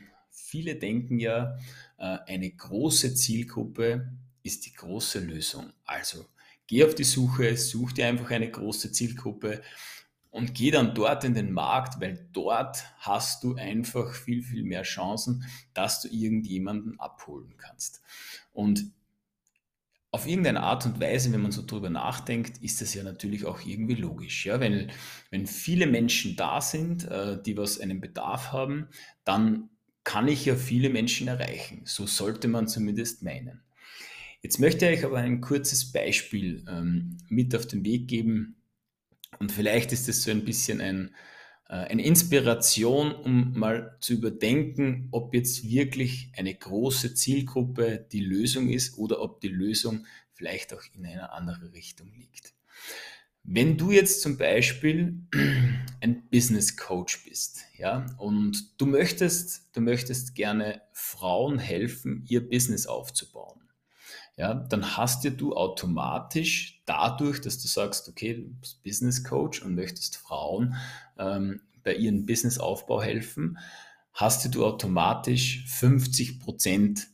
viele 0.49 0.75
denken 0.75 1.19
ja, 1.19 1.57
äh, 1.97 2.17
eine 2.27 2.49
große 2.49 3.13
Zielgruppe 3.13 4.11
ist 4.41 4.65
die 4.65 4.73
große 4.73 5.19
Lösung. 5.19 5.71
Also 5.85 6.25
geh 6.67 6.83
auf 6.83 6.95
die 6.95 7.03
Suche, 7.03 7.55
such 7.55 7.93
dir 7.93 8.07
einfach 8.07 8.31
eine 8.31 8.49
große 8.49 8.91
Zielgruppe 8.91 9.61
und 10.31 10.53
geh 10.53 10.71
dann 10.71 10.95
dort 10.95 11.23
in 11.23 11.33
den 11.33 11.51
Markt, 11.51 12.01
weil 12.01 12.27
dort 12.33 12.83
hast 12.97 13.43
du 13.43 13.55
einfach 13.55 14.13
viel, 14.13 14.43
viel 14.43 14.63
mehr 14.63 14.83
Chancen, 14.83 15.45
dass 15.73 16.01
du 16.01 16.07
irgendjemanden 16.07 16.99
abholen 16.99 17.55
kannst. 17.57 18.01
Und 18.51 18.91
auf 20.11 20.25
irgendeine 20.25 20.63
Art 20.63 20.85
und 20.87 20.99
Weise, 20.99 21.31
wenn 21.31 21.41
man 21.41 21.51
so 21.51 21.63
drüber 21.63 21.91
nachdenkt, 21.91 22.57
ist 22.63 22.81
das 22.81 22.95
ja 22.95 23.03
natürlich 23.03 23.45
auch 23.45 23.61
irgendwie 23.63 23.95
logisch. 23.95 24.47
Ja? 24.47 24.59
Wenn, 24.59 24.91
wenn 25.29 25.45
viele 25.45 25.85
Menschen 25.85 26.35
da 26.35 26.61
sind, 26.61 27.05
äh, 27.05 27.39
die 27.41 27.55
was 27.57 27.79
einen 27.79 28.01
Bedarf 28.01 28.51
haben, 28.51 28.87
dann 29.23 29.69
kann 30.09 30.27
ich 30.27 30.43
ja 30.43 30.55
viele 30.55 30.89
Menschen 30.89 31.27
erreichen. 31.27 31.81
So 31.85 32.07
sollte 32.07 32.47
man 32.47 32.67
zumindest 32.67 33.21
meinen. 33.21 33.61
Jetzt 34.41 34.59
möchte 34.59 34.89
ich 34.89 35.05
aber 35.05 35.19
ein 35.19 35.39
kurzes 35.39 35.91
Beispiel 35.91 36.65
ähm, 36.67 37.19
mit 37.27 37.55
auf 37.55 37.67
den 37.67 37.85
Weg 37.85 38.07
geben 38.07 38.55
und 39.37 39.51
vielleicht 39.51 39.91
ist 39.91 40.09
es 40.09 40.23
so 40.23 40.31
ein 40.31 40.45
bisschen 40.45 40.81
ein, 40.81 41.13
äh, 41.67 41.75
eine 41.75 42.03
Inspiration, 42.03 43.11
um 43.11 43.53
mal 43.53 43.97
zu 43.99 44.13
überdenken, 44.13 45.09
ob 45.11 45.35
jetzt 45.35 45.69
wirklich 45.69 46.31
eine 46.35 46.55
große 46.55 47.13
Zielgruppe 47.13 48.07
die 48.11 48.21
Lösung 48.21 48.69
ist 48.69 48.97
oder 48.97 49.21
ob 49.21 49.41
die 49.41 49.49
Lösung 49.49 50.07
vielleicht 50.33 50.73
auch 50.73 50.81
in 50.95 51.05
einer 51.05 51.33
anderen 51.33 51.67
Richtung 51.67 52.11
liegt. 52.17 52.55
Wenn 53.51 53.77
du 53.77 53.89
jetzt 53.89 54.21
zum 54.21 54.37
Beispiel 54.37 55.23
ein 56.01 56.29
Business 56.29 56.77
Coach 56.77 57.23
bist, 57.23 57.61
ja, 57.79 58.05
und 58.19 58.79
du 58.79 58.85
möchtest, 58.85 59.75
du 59.75 59.81
möchtest 59.81 60.35
gerne 60.35 60.83
Frauen 60.93 61.57
helfen, 61.57 62.23
ihr 62.27 62.47
Business 62.47 62.85
aufzubauen, 62.85 63.59
ja, 64.37 64.53
dann 64.53 64.95
hast 64.97 65.23
ja 65.23 65.31
du 65.31 65.55
automatisch 65.55 66.83
dadurch, 66.85 67.41
dass 67.41 67.59
du 67.59 67.67
sagst, 67.67 68.07
okay, 68.07 68.35
du 68.35 68.53
bist 68.59 68.83
Business 68.83 69.23
Coach 69.23 69.63
und 69.63 69.73
möchtest 69.73 70.17
Frauen 70.17 70.75
ähm, 71.17 71.61
bei 71.83 71.95
ihrem 71.95 72.27
Businessaufbau 72.27 73.01
helfen, 73.01 73.57
hast 74.13 74.53
du 74.53 74.63
automatisch 74.63 75.65
50 75.65 76.39
Prozent 76.39 77.07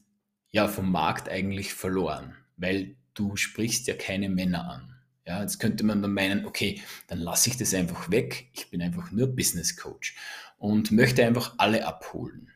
ja, 0.51 0.67
vom 0.67 0.91
Markt 0.91 1.29
eigentlich 1.29 1.73
verloren, 1.73 2.35
weil 2.57 2.97
du 3.13 3.37
sprichst 3.37 3.87
ja 3.87 3.95
keine 3.95 4.27
Männer 4.27 4.69
an. 4.69 4.94
Ja, 5.25 5.41
jetzt 5.41 5.59
könnte 5.59 5.83
man 5.83 6.03
dann 6.03 6.13
meinen, 6.13 6.45
okay, 6.45 6.81
dann 7.07 7.19
lasse 7.19 7.49
ich 7.49 7.57
das 7.57 7.73
einfach 7.73 8.11
weg. 8.11 8.49
Ich 8.53 8.69
bin 8.69 8.81
einfach 8.81 9.11
nur 9.11 9.27
Business 9.27 9.75
Coach 9.75 10.15
und 10.59 10.91
möchte 10.91 11.25
einfach 11.25 11.55
alle 11.57 11.87
abholen. 11.87 12.51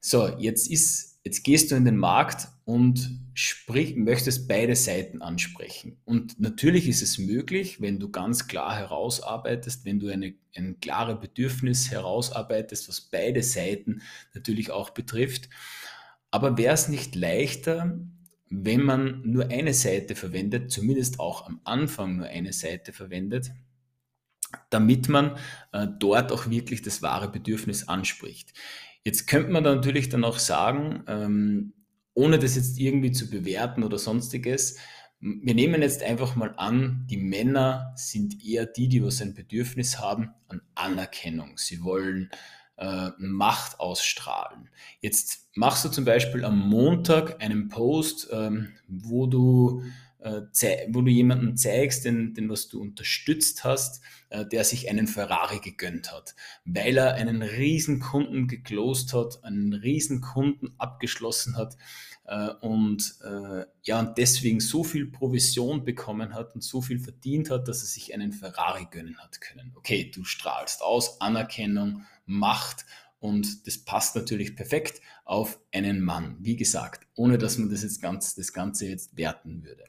So, 0.00 0.28
jetzt 0.38 0.70
ist, 0.70 1.20
jetzt 1.24 1.44
gehst 1.44 1.70
du 1.70 1.76
in 1.76 1.84
den 1.84 1.98
Markt 1.98 2.48
und 2.64 3.20
sprich, 3.34 3.96
möchtest 3.96 4.48
beide 4.48 4.76
Seiten 4.76 5.20
ansprechen. 5.20 6.00
Und 6.06 6.40
natürlich 6.40 6.88
ist 6.88 7.02
es 7.02 7.18
möglich, 7.18 7.82
wenn 7.82 7.98
du 7.98 8.10
ganz 8.10 8.48
klar 8.48 8.74
herausarbeitest, 8.76 9.84
wenn 9.84 10.00
du 10.00 10.08
eine, 10.08 10.34
ein 10.56 10.80
klares 10.80 11.20
Bedürfnis 11.20 11.90
herausarbeitest, 11.90 12.88
was 12.88 13.02
beide 13.02 13.42
Seiten 13.42 14.00
natürlich 14.32 14.70
auch 14.70 14.90
betrifft. 14.90 15.50
Aber 16.30 16.56
wäre 16.56 16.72
es 16.72 16.88
nicht 16.88 17.14
leichter, 17.14 17.98
wenn 18.50 18.82
man 18.82 19.22
nur 19.24 19.48
eine 19.48 19.72
Seite 19.72 20.16
verwendet, 20.16 20.70
zumindest 20.70 21.20
auch 21.20 21.46
am 21.46 21.60
Anfang 21.64 22.16
nur 22.16 22.26
eine 22.26 22.52
Seite 22.52 22.92
verwendet, 22.92 23.52
damit 24.70 25.08
man 25.08 25.36
äh, 25.72 25.86
dort 25.98 26.32
auch 26.32 26.50
wirklich 26.50 26.82
das 26.82 27.00
wahre 27.00 27.30
Bedürfnis 27.30 27.88
anspricht. 27.88 28.52
Jetzt 29.04 29.28
könnte 29.28 29.50
man 29.50 29.62
da 29.62 29.74
natürlich 29.74 30.08
dann 30.08 30.24
auch 30.24 30.38
sagen, 30.38 31.04
ähm, 31.06 31.72
ohne 32.12 32.40
das 32.40 32.56
jetzt 32.56 32.78
irgendwie 32.78 33.12
zu 33.12 33.30
bewerten 33.30 33.84
oder 33.84 33.98
sonstiges, 33.98 34.76
wir 35.20 35.54
nehmen 35.54 35.82
jetzt 35.82 36.02
einfach 36.02 36.34
mal 36.34 36.54
an, 36.56 37.06
die 37.08 37.18
Männer 37.18 37.92
sind 37.94 38.42
eher 38.44 38.64
die, 38.64 38.88
die 38.88 39.04
was 39.04 39.20
ein 39.20 39.34
Bedürfnis 39.34 40.00
haben 40.00 40.30
an 40.48 40.62
Anerkennung. 40.74 41.58
Sie 41.58 41.84
wollen 41.84 42.30
äh, 42.80 43.10
Macht 43.18 43.78
ausstrahlen. 43.78 44.68
Jetzt 45.00 45.48
machst 45.54 45.84
du 45.84 45.90
zum 45.90 46.04
Beispiel 46.04 46.44
am 46.44 46.58
Montag 46.58 47.42
einen 47.42 47.68
Post, 47.68 48.28
ähm, 48.32 48.72
wo 48.88 49.26
du 49.26 49.82
äh, 50.20 50.42
wo 50.88 51.00
du 51.00 51.10
jemanden 51.10 51.56
zeigst, 51.56 52.04
den, 52.04 52.34
den 52.34 52.50
was 52.50 52.68
du 52.68 52.80
unterstützt 52.80 53.64
hast, 53.64 54.02
äh, 54.28 54.44
der 54.46 54.64
sich 54.64 54.90
einen 54.90 55.06
Ferrari 55.06 55.60
gegönnt 55.60 56.12
hat, 56.12 56.34
weil 56.64 56.98
er 56.98 57.14
einen 57.14 57.42
riesen 57.42 58.00
Kunden 58.00 58.46
geclosed 58.46 59.14
hat, 59.14 59.42
einen 59.44 59.72
riesen 59.72 60.20
Kunden 60.20 60.74
abgeschlossen 60.78 61.56
hat 61.56 61.76
äh, 62.26 62.50
und 62.60 63.16
äh, 63.24 63.64
ja 63.82 64.00
und 64.00 64.18
deswegen 64.18 64.60
so 64.60 64.84
viel 64.84 65.06
Provision 65.06 65.84
bekommen 65.84 66.34
hat 66.34 66.54
und 66.54 66.62
so 66.62 66.82
viel 66.82 67.00
verdient 67.00 67.50
hat, 67.50 67.66
dass 67.66 67.82
er 67.82 67.88
sich 67.88 68.14
einen 68.14 68.32
Ferrari 68.32 68.86
gönnen 68.90 69.18
hat 69.18 69.40
können. 69.40 69.72
Okay, 69.76 70.10
du 70.14 70.24
strahlst 70.24 70.82
aus 70.82 71.20
Anerkennung, 71.20 72.04
Macht 72.30 72.86
und 73.18 73.66
das 73.66 73.78
passt 73.78 74.16
natürlich 74.16 74.56
perfekt 74.56 75.00
auf 75.24 75.60
einen 75.72 76.00
Mann, 76.00 76.36
wie 76.40 76.56
gesagt, 76.56 77.06
ohne 77.14 77.38
dass 77.38 77.58
man 77.58 77.70
das 77.70 77.82
jetzt 77.82 78.00
ganz, 78.00 78.34
das 78.34 78.52
Ganze 78.52 78.88
jetzt 78.88 79.16
werten 79.16 79.62
würde. 79.62 79.84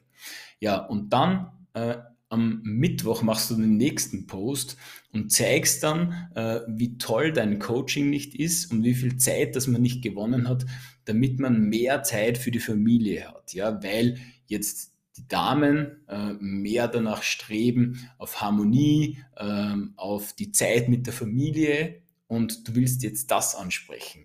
Ja, 0.60 0.76
und 0.76 1.12
dann 1.12 1.50
äh, 1.72 1.96
am 2.28 2.60
Mittwoch 2.62 3.22
machst 3.22 3.50
du 3.50 3.56
den 3.56 3.76
nächsten 3.76 4.26
Post 4.26 4.76
und 5.12 5.32
zeigst 5.32 5.82
dann, 5.82 6.30
äh, 6.34 6.60
wie 6.68 6.96
toll 6.96 7.32
dein 7.32 7.58
Coaching 7.58 8.08
nicht 8.08 8.34
ist 8.34 8.70
und 8.70 8.84
wie 8.84 8.94
viel 8.94 9.16
Zeit, 9.16 9.56
das 9.56 9.66
man 9.66 9.82
nicht 9.82 10.02
gewonnen 10.02 10.48
hat, 10.48 10.64
damit 11.04 11.38
man 11.40 11.68
mehr 11.68 12.02
Zeit 12.02 12.38
für 12.38 12.50
die 12.50 12.60
Familie 12.60 13.28
hat. 13.28 13.52
Ja, 13.52 13.82
weil 13.82 14.18
jetzt 14.46 14.92
die 15.16 15.28
Damen 15.28 16.06
äh, 16.08 16.32
mehr 16.40 16.88
danach 16.88 17.22
streben 17.22 18.08
auf 18.16 18.40
Harmonie, 18.40 19.18
äh, 19.36 19.74
auf 19.96 20.32
die 20.32 20.52
Zeit 20.52 20.88
mit 20.88 21.06
der 21.06 21.12
Familie 21.12 22.01
und 22.32 22.66
du 22.66 22.74
willst 22.74 23.02
jetzt 23.02 23.30
das 23.30 23.54
ansprechen. 23.54 24.24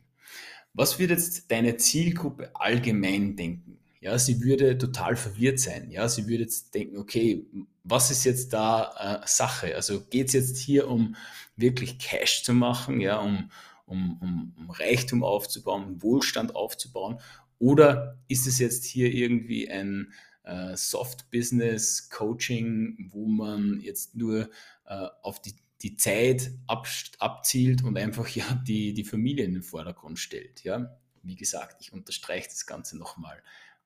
Was 0.73 0.97
wird 0.97 1.09
jetzt 1.09 1.51
deine 1.51 1.75
Zielgruppe 1.75 2.51
allgemein 2.53 3.35
denken? 3.35 3.79
Ja, 3.99 4.17
sie 4.17 4.41
würde 4.41 4.77
total 4.77 5.17
verwirrt 5.17 5.59
sein. 5.59 5.91
Ja, 5.91 6.07
sie 6.07 6.25
würde 6.25 6.43
jetzt 6.43 6.73
denken, 6.73 6.97
okay, 6.97 7.45
was 7.83 8.09
ist 8.09 8.23
jetzt 8.23 8.53
da 8.53 9.21
äh, 9.21 9.27
Sache? 9.27 9.75
Also 9.75 9.99
geht 10.05 10.27
es 10.27 10.33
jetzt 10.33 10.57
hier 10.57 10.87
um 10.87 11.17
wirklich 11.57 11.99
Cash 11.99 12.43
zu 12.43 12.53
machen, 12.53 13.01
ja, 13.01 13.17
um, 13.17 13.51
um, 13.85 14.17
um, 14.21 14.53
um 14.57 14.69
Reichtum 14.69 15.21
aufzubauen, 15.21 16.01
Wohlstand 16.01 16.55
aufzubauen? 16.55 17.19
Oder 17.59 18.19
ist 18.29 18.47
es 18.47 18.57
jetzt 18.59 18.85
hier 18.85 19.13
irgendwie 19.13 19.69
ein 19.69 20.13
äh, 20.43 20.77
Soft 20.77 21.29
Business 21.29 22.09
Coaching, 22.09 23.09
wo 23.11 23.25
man 23.25 23.81
jetzt 23.81 24.15
nur 24.15 24.49
äh, 24.85 25.07
auf 25.23 25.41
die 25.41 25.55
die 25.81 25.95
Zeit 25.95 26.51
ab, 26.65 26.87
abzielt 27.19 27.83
und 27.83 27.97
einfach 27.97 28.27
ja 28.29 28.61
die, 28.67 28.93
die 28.93 29.03
Familie 29.03 29.45
in 29.45 29.53
den 29.53 29.63
Vordergrund 29.63 30.19
stellt. 30.19 30.63
Ja? 30.63 30.97
Wie 31.23 31.35
gesagt, 31.35 31.77
ich 31.81 31.93
unterstreiche 31.93 32.49
das 32.49 32.65
Ganze 32.65 32.97
nochmal, 32.97 33.41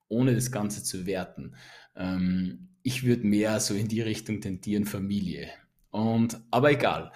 ohne 0.07 0.33
das 0.35 0.51
Ganze 0.51 0.83
zu 0.83 1.05
werten. 1.05 1.55
Ähm, 1.95 2.69
ich 2.83 3.03
würde 3.03 3.27
mehr 3.27 3.59
so 3.59 3.73
in 3.73 3.87
die 3.87 4.01
Richtung 4.01 4.41
tendieren, 4.41 4.85
Familie. 4.85 5.49
Und, 5.89 6.39
aber 6.49 6.71
egal. 6.71 7.11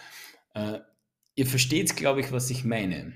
Äh, 0.54 0.80
ihr 1.36 1.46
versteht, 1.46 1.96
glaube 1.96 2.22
ich, 2.22 2.32
was 2.32 2.50
ich 2.50 2.66
meine. 2.66 3.14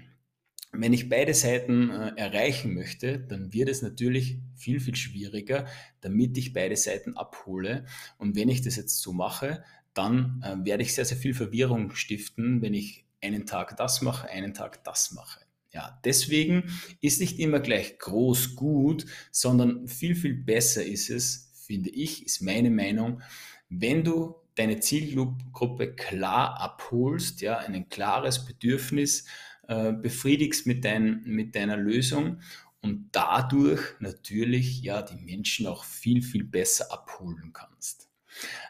Wenn 0.71 0.93
ich 0.93 1.09
beide 1.09 1.33
Seiten 1.33 1.89
äh, 1.89 2.13
erreichen 2.15 2.75
möchte, 2.75 3.19
dann 3.19 3.53
wird 3.53 3.69
es 3.69 3.81
natürlich 3.81 4.39
viel, 4.55 4.79
viel 4.79 4.95
schwieriger, 4.95 5.65
damit 6.01 6.37
ich 6.37 6.53
beide 6.53 6.77
Seiten 6.77 7.17
abhole. 7.17 7.85
Und 8.17 8.35
wenn 8.35 8.49
ich 8.49 8.61
das 8.61 8.75
jetzt 8.75 9.01
so 9.01 9.11
mache, 9.11 9.63
dann 9.99 10.41
äh, 10.45 10.65
werde 10.65 10.83
ich 10.83 10.95
sehr, 10.95 11.03
sehr 11.03 11.17
viel 11.17 11.33
Verwirrung 11.33 11.93
stiften, 11.93 12.61
wenn 12.61 12.73
ich 12.73 13.03
einen 13.21 13.45
Tag 13.45 13.75
das 13.75 14.01
mache, 14.01 14.29
einen 14.29 14.53
Tag 14.53 14.81
das 14.85 15.11
mache. 15.11 15.41
Ja, 15.73 15.99
deswegen 16.05 16.63
ist 17.01 17.19
nicht 17.19 17.37
immer 17.37 17.59
gleich 17.59 17.99
groß 17.99 18.55
gut, 18.55 19.05
sondern 19.29 19.89
viel, 19.89 20.15
viel 20.15 20.35
besser 20.35 20.85
ist 20.85 21.09
es, 21.09 21.51
finde 21.67 21.89
ich, 21.89 22.25
ist 22.25 22.41
meine 22.41 22.71
Meinung, 22.71 23.21
wenn 23.67 24.05
du 24.05 24.35
deine 24.55 24.79
Zielgruppe 24.79 25.95
klar 25.95 26.59
abholst, 26.61 27.41
ja, 27.41 27.57
ein 27.57 27.89
klares 27.89 28.45
Bedürfnis 28.45 29.25
äh, 29.67 29.91
befriedigst 29.91 30.65
mit, 30.65 30.85
dein, 30.85 31.23
mit 31.25 31.55
deiner 31.55 31.77
Lösung 31.77 32.39
und 32.81 33.09
dadurch 33.11 33.81
natürlich 33.99 34.81
ja 34.81 35.01
die 35.01 35.17
Menschen 35.17 35.67
auch 35.67 35.83
viel, 35.83 36.21
viel 36.21 36.45
besser 36.45 36.91
abholen 36.91 37.51
kannst. 37.51 38.08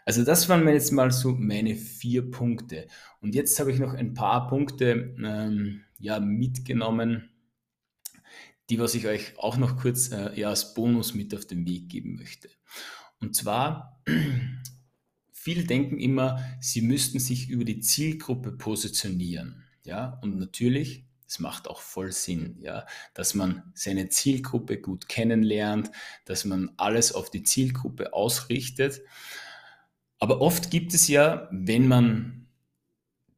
Also 0.06 0.24
das 0.24 0.50
waren 0.50 0.68
jetzt 0.68 0.92
mal 0.92 1.12
so 1.12 1.36
meine 1.36 1.76
vier 1.76 2.30
Punkte. 2.30 2.88
Und 3.22 3.36
jetzt 3.36 3.60
habe 3.60 3.72
ich 3.72 3.80
noch 3.80 3.94
ein 3.94 4.14
paar 4.14 4.48
Punkte 4.48 5.16
ähm, 5.24 5.82
ja, 6.00 6.20
mitgenommen, 6.20 7.30
die 8.70 8.80
was 8.80 8.96
ich 8.96 9.08
euch 9.08 9.38
auch 9.38 9.58
noch 9.58 9.78
kurz 9.78 10.12
äh, 10.12 10.40
ja, 10.40 10.50
als 10.50 10.74
Bonus 10.74 11.14
mit 11.14 11.36
auf 11.36 11.46
den 11.46 11.66
Weg 11.66 11.90
geben 11.90 12.16
möchte. 12.16 12.50
Und 13.20 13.36
zwar, 13.36 14.02
viele 15.32 15.64
denken 15.66 16.00
immer, 16.00 16.44
sie 16.62 16.82
müssten 16.82 17.20
sich 17.20 17.50
über 17.50 17.66
die 17.66 17.80
Zielgruppe 17.80 18.52
positionieren. 18.52 19.66
Ja, 19.84 20.20
und 20.22 20.38
natürlich, 20.38 21.06
es 21.28 21.40
macht 21.40 21.68
auch 21.68 21.82
voll 21.82 22.12
Sinn, 22.12 22.58
ja, 22.62 22.86
dass 23.14 23.34
man 23.34 23.72
seine 23.74 24.10
Zielgruppe 24.10 24.80
gut 24.80 25.10
kennenlernt, 25.10 25.92
dass 26.26 26.46
man 26.46 26.72
alles 26.78 27.12
auf 27.12 27.30
die 27.30 27.44
Zielgruppe 27.44 28.14
ausrichtet. 28.14 29.02
Aber 30.20 30.42
oft 30.42 30.70
gibt 30.70 30.94
es 30.94 31.08
ja, 31.08 31.48
wenn 31.52 31.88
man 31.88 32.40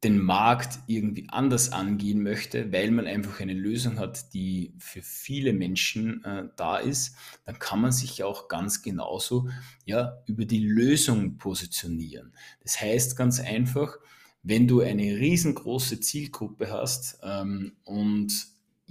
den 0.03 0.19
Markt 0.19 0.79
irgendwie 0.87 1.27
anders 1.29 1.71
angehen 1.71 2.23
möchte, 2.23 2.71
weil 2.71 2.89
man 2.89 3.05
einfach 3.05 3.39
eine 3.39 3.53
Lösung 3.53 3.99
hat, 3.99 4.33
die 4.33 4.73
für 4.79 5.03
viele 5.03 5.53
Menschen 5.53 6.23
äh, 6.25 6.45
da 6.55 6.77
ist, 6.77 7.15
dann 7.45 7.59
kann 7.59 7.81
man 7.81 7.91
sich 7.91 8.17
ja 8.17 8.25
auch 8.25 8.47
ganz 8.47 8.81
genauso 8.81 9.49
ja, 9.85 10.23
über 10.25 10.45
die 10.45 10.65
Lösung 10.65 11.37
positionieren. 11.37 12.33
Das 12.63 12.81
heißt 12.81 13.15
ganz 13.15 13.39
einfach, 13.39 13.97
wenn 14.41 14.67
du 14.67 14.81
eine 14.81 15.03
riesengroße 15.03 15.99
Zielgruppe 15.99 16.71
hast 16.71 17.19
ähm, 17.21 17.73
und 17.83 18.33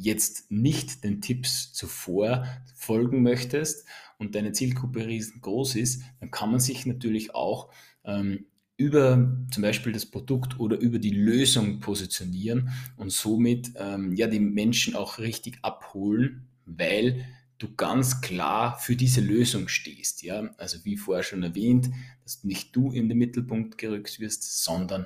jetzt 0.00 0.50
nicht 0.50 1.04
den 1.04 1.20
Tipps 1.20 1.72
zuvor 1.72 2.46
folgen 2.74 3.22
möchtest 3.22 3.86
und 4.18 4.34
deine 4.34 4.52
Zielgruppe 4.52 5.06
riesengroß 5.06 5.76
ist, 5.76 6.02
dann 6.20 6.30
kann 6.30 6.50
man 6.50 6.60
sich 6.60 6.86
natürlich 6.86 7.34
auch 7.34 7.70
ähm, 8.04 8.46
über 8.76 9.36
zum 9.50 9.62
Beispiel 9.62 9.92
das 9.92 10.06
Produkt 10.06 10.58
oder 10.58 10.78
über 10.78 10.98
die 10.98 11.10
Lösung 11.10 11.80
positionieren 11.80 12.70
und 12.96 13.12
somit 13.12 13.72
ähm, 13.76 14.14
ja 14.14 14.26
die 14.26 14.40
Menschen 14.40 14.96
auch 14.96 15.18
richtig 15.18 15.58
abholen, 15.62 16.48
weil 16.64 17.26
du 17.58 17.74
ganz 17.74 18.22
klar 18.22 18.78
für 18.78 18.96
diese 18.96 19.20
Lösung 19.20 19.68
stehst. 19.68 20.22
Ja? 20.22 20.50
Also 20.56 20.82
wie 20.84 20.96
vorher 20.96 21.24
schon 21.24 21.42
erwähnt, 21.42 21.90
dass 22.22 22.42
nicht 22.42 22.74
du 22.74 22.90
in 22.90 23.10
den 23.10 23.18
Mittelpunkt 23.18 23.76
gerückt 23.76 24.18
wirst, 24.18 24.64
sondern 24.64 25.04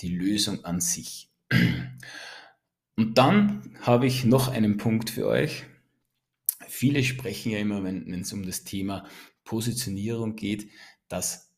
die 0.00 0.08
Lösung 0.08 0.64
an 0.64 0.80
sich. 0.80 1.30
Und 3.02 3.18
dann 3.18 3.76
habe 3.80 4.06
ich 4.06 4.24
noch 4.24 4.46
einen 4.46 4.76
Punkt 4.76 5.10
für 5.10 5.26
euch. 5.26 5.64
Viele 6.68 7.02
sprechen 7.02 7.50
ja 7.50 7.58
immer, 7.58 7.82
wenn, 7.82 8.14
es 8.14 8.32
um 8.32 8.46
das 8.46 8.62
Thema 8.62 9.08
Positionierung 9.42 10.36
geht, 10.36 10.70
dass 11.08 11.52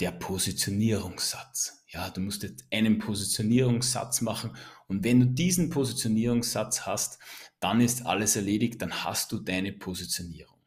der 0.00 0.10
Positionierungssatz. 0.10 1.84
Ja, 1.88 2.08
du 2.08 2.22
musst 2.22 2.44
jetzt 2.44 2.64
einen 2.72 2.98
Positionierungssatz 2.98 4.22
machen 4.22 4.56
und 4.88 5.04
wenn 5.04 5.20
du 5.20 5.26
diesen 5.26 5.68
Positionierungssatz 5.68 6.86
hast, 6.86 7.18
dann 7.60 7.82
ist 7.82 8.06
alles 8.06 8.36
erledigt, 8.36 8.80
dann 8.80 9.04
hast 9.04 9.32
du 9.32 9.38
deine 9.38 9.72
Positionierung. 9.72 10.59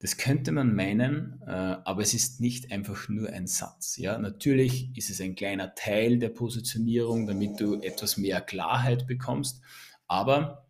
Das 0.00 0.16
könnte 0.16 0.52
man 0.52 0.74
meinen, 0.74 1.42
äh, 1.46 1.50
aber 1.50 2.02
es 2.02 2.14
ist 2.14 2.40
nicht 2.40 2.70
einfach 2.70 3.08
nur 3.08 3.30
ein 3.30 3.48
Satz. 3.48 3.96
Ja, 3.96 4.16
natürlich 4.16 4.96
ist 4.96 5.10
es 5.10 5.20
ein 5.20 5.34
kleiner 5.34 5.74
Teil 5.74 6.18
der 6.18 6.28
Positionierung, 6.28 7.26
damit 7.26 7.60
du 7.60 7.80
etwas 7.80 8.16
mehr 8.16 8.40
Klarheit 8.40 9.08
bekommst, 9.08 9.60
aber 10.06 10.68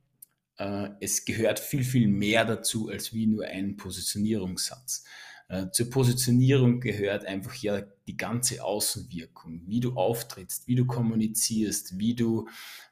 äh, 0.56 0.88
es 1.00 1.26
gehört 1.26 1.60
viel, 1.60 1.84
viel 1.84 2.08
mehr 2.08 2.46
dazu 2.46 2.88
als 2.88 3.12
wie 3.12 3.26
nur 3.26 3.44
ein 3.44 3.76
Positionierungssatz. 3.76 5.04
Äh, 5.48 5.70
zur 5.72 5.88
Positionierung 5.88 6.80
gehört 6.80 7.24
einfach 7.24 7.54
ja 7.54 7.82
die 8.06 8.16
ganze 8.16 8.62
Außenwirkung, 8.62 9.62
wie 9.66 9.80
du 9.80 9.94
auftrittst, 9.94 10.66
wie 10.68 10.74
du 10.74 10.86
kommunizierst, 10.86 11.98
wie 11.98 12.14
du, 12.14 12.48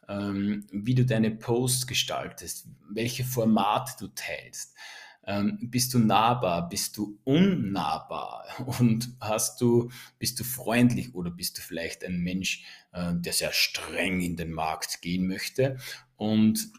ähm, 0.09 0.66
wie 0.71 0.95
du 0.95 1.05
deine 1.05 1.31
Posts 1.31 1.87
gestaltest, 1.87 2.69
welche 2.90 3.25
Formate 3.25 3.93
du 3.99 4.09
teilst. 4.09 4.75
Ähm, 5.26 5.59
bist 5.61 5.92
du 5.92 5.99
nahbar, 5.99 6.68
bist 6.68 6.97
du 6.97 7.18
unnahbar? 7.25 8.47
Und 8.78 9.11
hast 9.21 9.61
du, 9.61 9.90
bist 10.18 10.38
du 10.38 10.45
freundlich 10.45 11.14
oder 11.14 11.30
bist 11.30 11.59
du 11.59 11.62
vielleicht 11.62 12.04
ein 12.04 12.21
Mensch, 12.21 12.64
äh, 12.92 13.12
der 13.14 13.33
sehr 13.33 13.52
streng 13.52 14.21
in 14.21 14.37
den 14.37 14.52
Markt 14.52 15.02
gehen 15.02 15.26
möchte? 15.26 15.78
Und 16.16 16.71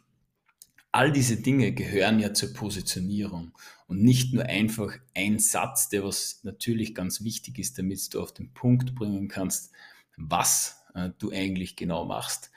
all 0.92 1.12
diese 1.12 1.42
Dinge 1.42 1.74
gehören 1.74 2.20
ja 2.20 2.34
zur 2.34 2.54
Positionierung. 2.54 3.52
Und 3.88 4.02
nicht 4.02 4.34
nur 4.34 4.46
einfach 4.46 4.98
ein 5.14 5.40
Satz, 5.40 5.90
der 5.90 6.04
was 6.04 6.40
natürlich 6.44 6.96
ganz 6.96 7.24
wichtig 7.24 7.60
ist, 7.60 7.78
damit 7.78 8.14
du 8.14 8.22
auf 8.22 8.34
den 8.34 8.54
Punkt 8.54 8.96
bringen 8.96 9.28
kannst, 9.28 9.72
was 10.18 10.84
äh, 10.96 11.12
du 11.20 11.32
eigentlich 11.32 11.76
genau 11.76 12.06
machst. 12.06 12.52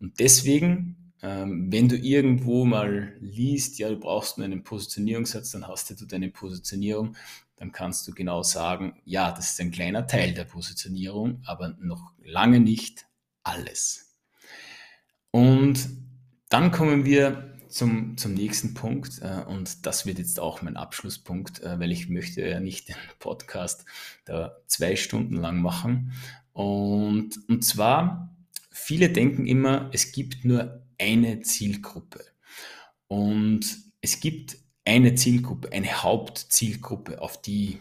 Und 0.00 0.20
deswegen, 0.20 0.96
wenn 1.22 1.88
du 1.88 1.96
irgendwo 1.96 2.64
mal 2.64 3.12
liest, 3.20 3.78
ja, 3.78 3.88
du 3.88 3.96
brauchst 3.96 4.38
nur 4.38 4.44
einen 4.44 4.64
Positionierungssatz, 4.64 5.52
dann 5.52 5.68
hast 5.68 5.88
du 5.90 6.04
deine 6.04 6.30
Positionierung, 6.30 7.16
dann 7.56 7.70
kannst 7.70 8.08
du 8.08 8.12
genau 8.12 8.42
sagen, 8.42 9.00
ja, 9.04 9.30
das 9.30 9.52
ist 9.52 9.60
ein 9.60 9.70
kleiner 9.70 10.08
Teil 10.08 10.34
der 10.34 10.44
Positionierung, 10.44 11.40
aber 11.46 11.76
noch 11.80 12.12
lange 12.24 12.58
nicht 12.58 13.06
alles. 13.44 14.16
Und 15.30 15.90
dann 16.48 16.72
kommen 16.72 17.04
wir 17.04 17.54
zum, 17.68 18.16
zum 18.16 18.34
nächsten 18.34 18.74
Punkt 18.74 19.20
äh, 19.22 19.44
und 19.46 19.86
das 19.86 20.04
wird 20.06 20.18
jetzt 20.18 20.40
auch 20.40 20.60
mein 20.60 20.76
Abschlusspunkt, 20.76 21.62
äh, 21.62 21.78
weil 21.78 21.92
ich 21.92 22.08
möchte 22.08 22.46
ja 22.46 22.60
nicht 22.60 22.88
den 22.88 22.96
Podcast 23.18 23.84
da 24.24 24.56
zwei 24.66 24.96
Stunden 24.96 25.36
lang 25.36 25.62
machen. 25.62 26.12
Und, 26.52 27.38
und 27.48 27.64
zwar, 27.64 28.36
viele 28.70 29.08
denken 29.08 29.46
immer, 29.46 29.88
es 29.92 30.12
gibt 30.12 30.44
nur 30.44 30.81
eine 31.02 31.40
Zielgruppe. 31.40 32.24
Und 33.08 33.66
es 34.00 34.20
gibt 34.20 34.56
eine 34.84 35.14
Zielgruppe, 35.14 35.72
eine 35.72 36.02
Hauptzielgruppe, 36.02 37.20
auf 37.20 37.42
die 37.42 37.80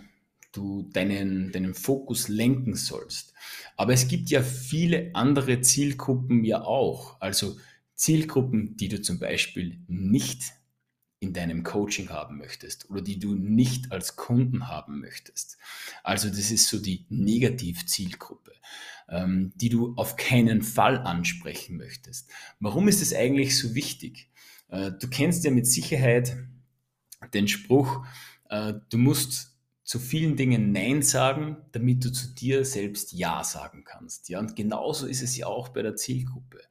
du 0.51 0.89
deinen, 0.91 1.51
deinen 1.51 1.73
Fokus 1.73 2.27
lenken 2.27 2.75
sollst. 2.75 3.33
Aber 3.77 3.93
es 3.93 4.07
gibt 4.07 4.29
ja 4.29 4.41
viele 4.41 5.11
andere 5.13 5.61
Zielgruppen 5.61 6.43
ja 6.43 6.63
auch. 6.63 7.21
Also 7.21 7.57
Zielgruppen, 7.95 8.75
die 8.75 8.89
du 8.89 9.01
zum 9.01 9.19
Beispiel 9.19 9.79
nicht 9.87 10.41
in 11.19 11.33
deinem 11.33 11.63
Coaching 11.63 12.09
haben 12.09 12.39
möchtest 12.39 12.89
oder 12.89 13.01
die 13.01 13.19
du 13.19 13.35
nicht 13.35 13.91
als 13.91 14.15
Kunden 14.15 14.67
haben 14.67 14.99
möchtest. 14.99 15.57
Also 16.03 16.29
das 16.29 16.49
ist 16.49 16.67
so 16.67 16.79
die 16.79 17.05
Negativzielgruppe, 17.09 18.53
ähm, 19.11 19.51
die 19.55 19.69
du 19.69 19.93
auf 19.97 20.15
keinen 20.15 20.63
Fall 20.63 20.97
ansprechen 20.97 21.77
möchtest. 21.77 22.31
Warum 22.59 22.87
ist 22.87 23.01
es 23.01 23.13
eigentlich 23.13 23.57
so 23.57 23.75
wichtig? 23.75 24.29
Äh, 24.69 24.91
du 24.99 25.07
kennst 25.09 25.43
ja 25.43 25.51
mit 25.51 25.67
Sicherheit 25.67 26.37
den 27.33 27.47
Spruch, 27.47 28.05
äh, 28.49 28.73
du 28.89 28.97
musst 28.97 29.51
zu 29.83 29.99
vielen 29.99 30.37
Dingen 30.37 30.71
Nein 30.71 31.01
sagen, 31.01 31.57
damit 31.73 32.05
du 32.05 32.11
zu 32.11 32.33
dir 32.33 32.63
selbst 32.63 33.11
Ja 33.11 33.43
sagen 33.43 33.83
kannst. 33.83 34.29
Ja, 34.29 34.39
und 34.39 34.55
genauso 34.55 35.05
ist 35.05 35.21
es 35.21 35.35
ja 35.35 35.47
auch 35.47 35.69
bei 35.69 35.81
der 35.81 35.97
Zielgruppe. 35.97 36.61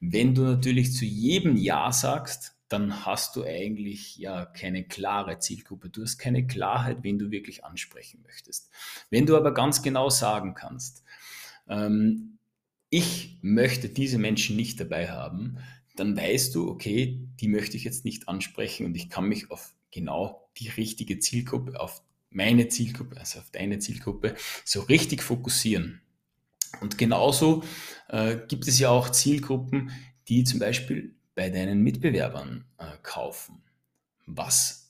Wenn 0.00 0.34
du 0.34 0.42
natürlich 0.42 0.94
zu 0.94 1.04
jedem 1.04 1.56
Ja 1.56 1.92
sagst, 1.92 2.56
dann 2.68 3.04
hast 3.04 3.36
du 3.36 3.44
eigentlich 3.44 4.16
ja 4.16 4.46
keine 4.46 4.84
klare 4.84 5.38
Zielgruppe. 5.38 5.90
Du 5.90 6.00
hast 6.00 6.16
keine 6.16 6.46
Klarheit, 6.46 6.98
wen 7.02 7.18
du 7.18 7.30
wirklich 7.30 7.64
ansprechen 7.64 8.22
möchtest. 8.26 8.70
Wenn 9.10 9.26
du 9.26 9.36
aber 9.36 9.52
ganz 9.52 9.82
genau 9.82 10.08
sagen 10.08 10.54
kannst, 10.54 11.04
ähm, 11.72 12.38
ich 12.90 13.38
möchte 13.40 13.88
diese 13.88 14.18
Menschen 14.18 14.56
nicht 14.56 14.78
dabei 14.78 15.10
haben, 15.10 15.58
dann 15.96 16.16
weißt 16.16 16.54
du, 16.54 16.68
okay, 16.68 17.26
die 17.40 17.48
möchte 17.48 17.76
ich 17.76 17.84
jetzt 17.84 18.04
nicht 18.04 18.28
ansprechen 18.28 18.86
und 18.86 18.94
ich 18.94 19.08
kann 19.08 19.24
mich 19.24 19.50
auf 19.50 19.74
genau 19.90 20.48
die 20.58 20.68
richtige 20.68 21.18
Zielgruppe, 21.18 21.80
auf 21.80 22.02
meine 22.30 22.68
Zielgruppe, 22.68 23.18
also 23.18 23.40
auf 23.40 23.50
deine 23.50 23.78
Zielgruppe, 23.78 24.34
so 24.64 24.80
richtig 24.80 25.22
fokussieren. 25.22 26.02
Und 26.80 26.96
genauso 26.96 27.62
äh, 28.08 28.36
gibt 28.48 28.66
es 28.68 28.78
ja 28.78 28.90
auch 28.90 29.10
Zielgruppen, 29.10 29.90
die 30.28 30.44
zum 30.44 30.58
Beispiel 30.58 31.14
bei 31.34 31.50
deinen 31.50 31.82
Mitbewerbern 31.82 32.64
äh, 32.78 32.84
kaufen. 33.02 33.62
Was 34.26 34.81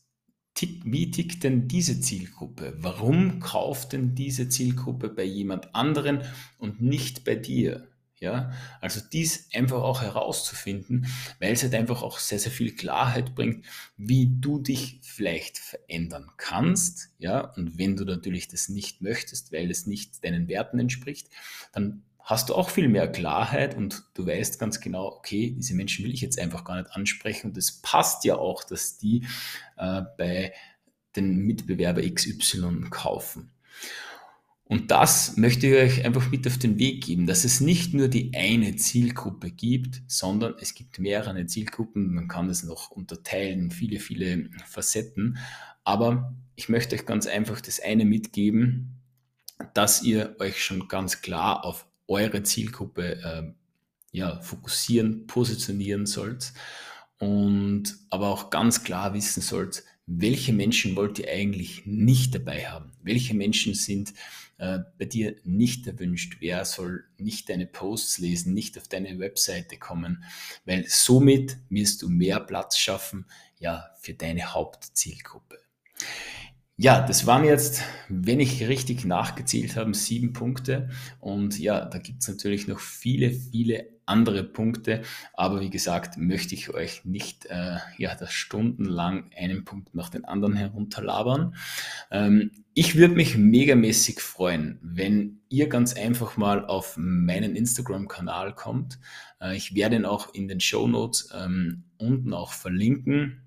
tick, 0.62 0.82
wie 0.84 1.10
tickt 1.10 1.42
denn 1.42 1.66
diese 1.66 2.00
Zielgruppe? 2.00 2.74
Warum 2.78 3.40
kauft 3.40 3.94
denn 3.94 4.14
diese 4.14 4.48
Zielgruppe 4.48 5.08
bei 5.08 5.24
jemand 5.24 5.74
anderen 5.74 6.22
und 6.58 6.80
nicht 6.80 7.24
bei 7.24 7.34
dir? 7.34 7.88
Ja, 8.20 8.52
also 8.80 9.00
dies 9.12 9.48
einfach 9.52 9.82
auch 9.82 10.00
herauszufinden, 10.00 11.08
weil 11.40 11.54
es 11.54 11.64
halt 11.64 11.74
einfach 11.74 12.02
auch 12.02 12.20
sehr, 12.20 12.38
sehr 12.38 12.52
viel 12.52 12.76
Klarheit 12.76 13.34
bringt, 13.34 13.66
wie 13.96 14.36
du 14.38 14.60
dich 14.60 15.00
vielleicht 15.02 15.58
verändern 15.58 16.30
kannst. 16.36 17.10
Ja, 17.18 17.40
und 17.40 17.78
wenn 17.78 17.96
du 17.96 18.04
natürlich 18.04 18.46
das 18.46 18.68
nicht 18.68 19.02
möchtest, 19.02 19.50
weil 19.50 19.72
es 19.72 19.88
nicht 19.88 20.22
deinen 20.22 20.46
Werten 20.46 20.78
entspricht, 20.78 21.30
dann 21.72 22.04
hast 22.24 22.48
du 22.48 22.54
auch 22.54 22.70
viel 22.70 22.88
mehr 22.88 23.10
Klarheit 23.10 23.76
und 23.76 24.04
du 24.14 24.26
weißt 24.26 24.58
ganz 24.58 24.80
genau, 24.80 25.06
okay, 25.06 25.54
diese 25.56 25.74
Menschen 25.74 26.04
will 26.04 26.14
ich 26.14 26.20
jetzt 26.20 26.38
einfach 26.38 26.64
gar 26.64 26.76
nicht 26.76 26.90
ansprechen 26.92 27.48
und 27.48 27.56
es 27.56 27.82
passt 27.82 28.24
ja 28.24 28.36
auch, 28.36 28.64
dass 28.64 28.98
die 28.98 29.24
äh, 29.76 30.02
bei 30.16 30.52
den 31.16 31.38
Mitbewerber 31.38 32.02
XY 32.02 32.86
kaufen. 32.90 33.50
Und 34.64 34.90
das 34.90 35.36
möchte 35.36 35.66
ich 35.66 35.74
euch 35.74 36.04
einfach 36.06 36.30
mit 36.30 36.46
auf 36.46 36.56
den 36.56 36.78
Weg 36.78 37.04
geben, 37.04 37.26
dass 37.26 37.44
es 37.44 37.60
nicht 37.60 37.92
nur 37.92 38.08
die 38.08 38.32
eine 38.34 38.74
Zielgruppe 38.76 39.50
gibt, 39.50 40.00
sondern 40.06 40.54
es 40.58 40.74
gibt 40.74 40.98
mehrere 40.98 41.44
Zielgruppen. 41.44 42.14
Man 42.14 42.26
kann 42.26 42.48
es 42.48 42.62
noch 42.62 42.90
unterteilen, 42.90 43.70
viele, 43.70 44.00
viele 44.00 44.48
Facetten. 44.64 45.36
Aber 45.84 46.34
ich 46.56 46.70
möchte 46.70 46.94
euch 46.94 47.04
ganz 47.04 47.26
einfach 47.26 47.60
das 47.60 47.80
eine 47.80 48.06
mitgeben, 48.06 49.02
dass 49.74 50.02
ihr 50.02 50.36
euch 50.38 50.64
schon 50.64 50.88
ganz 50.88 51.20
klar 51.20 51.66
auf 51.66 51.86
eure 52.08 52.42
Zielgruppe 52.42 53.22
äh, 53.22 53.52
ja, 54.12 54.40
fokussieren, 54.40 55.26
positionieren 55.26 56.06
sollt 56.06 56.52
und 57.18 57.96
aber 58.10 58.28
auch 58.28 58.50
ganz 58.50 58.84
klar 58.84 59.14
wissen 59.14 59.42
sollt, 59.42 59.84
welche 60.06 60.52
Menschen 60.52 60.96
wollt 60.96 61.18
ihr 61.18 61.30
eigentlich 61.30 61.86
nicht 61.86 62.34
dabei 62.34 62.68
haben? 62.68 62.92
Welche 63.02 63.34
Menschen 63.34 63.74
sind 63.74 64.12
äh, 64.58 64.80
bei 64.98 65.04
dir 65.04 65.36
nicht 65.44 65.86
erwünscht? 65.86 66.38
Wer 66.40 66.64
soll 66.64 67.04
nicht 67.18 67.48
deine 67.48 67.66
Posts 67.66 68.18
lesen, 68.18 68.52
nicht 68.52 68.76
auf 68.76 68.88
deine 68.88 69.18
Webseite 69.18 69.78
kommen? 69.78 70.24
Weil 70.64 70.84
somit 70.88 71.56
wirst 71.68 72.02
du 72.02 72.08
mehr 72.08 72.40
Platz 72.40 72.76
schaffen, 72.76 73.26
ja, 73.58 73.90
für 74.00 74.14
deine 74.14 74.52
Hauptzielgruppe. 74.52 75.60
Ja, 76.82 77.00
das 77.00 77.28
waren 77.28 77.44
jetzt, 77.44 77.84
wenn 78.08 78.40
ich 78.40 78.66
richtig 78.66 79.04
nachgezählt 79.04 79.76
habe, 79.76 79.94
sieben 79.94 80.32
Punkte. 80.32 80.88
Und 81.20 81.56
ja, 81.60 81.84
da 81.84 81.98
gibt 81.98 82.22
es 82.22 82.28
natürlich 82.28 82.66
noch 82.66 82.80
viele, 82.80 83.30
viele 83.30 83.86
andere 84.04 84.42
Punkte. 84.42 85.02
Aber 85.32 85.60
wie 85.60 85.70
gesagt, 85.70 86.16
möchte 86.16 86.56
ich 86.56 86.74
euch 86.74 87.04
nicht 87.04 87.46
äh, 87.46 87.76
ja, 87.98 88.16
das 88.16 88.32
stundenlang 88.32 89.30
einen 89.38 89.64
Punkt 89.64 89.94
nach 89.94 90.08
den 90.08 90.24
anderen 90.24 90.56
herunterlabern. 90.56 91.54
Ähm, 92.10 92.50
ich 92.74 92.96
würde 92.96 93.14
mich 93.14 93.36
megamäßig 93.36 94.20
freuen, 94.20 94.80
wenn 94.82 95.38
ihr 95.48 95.68
ganz 95.68 95.94
einfach 95.94 96.36
mal 96.36 96.66
auf 96.66 96.96
meinen 96.96 97.54
Instagram-Kanal 97.54 98.56
kommt. 98.56 98.98
Äh, 99.40 99.56
ich 99.56 99.76
werde 99.76 99.94
ihn 99.94 100.04
auch 100.04 100.34
in 100.34 100.48
den 100.48 100.58
Show 100.58 100.88
Notes 100.88 101.30
ähm, 101.32 101.84
unten 101.96 102.34
auch 102.34 102.50
verlinken. 102.50 103.42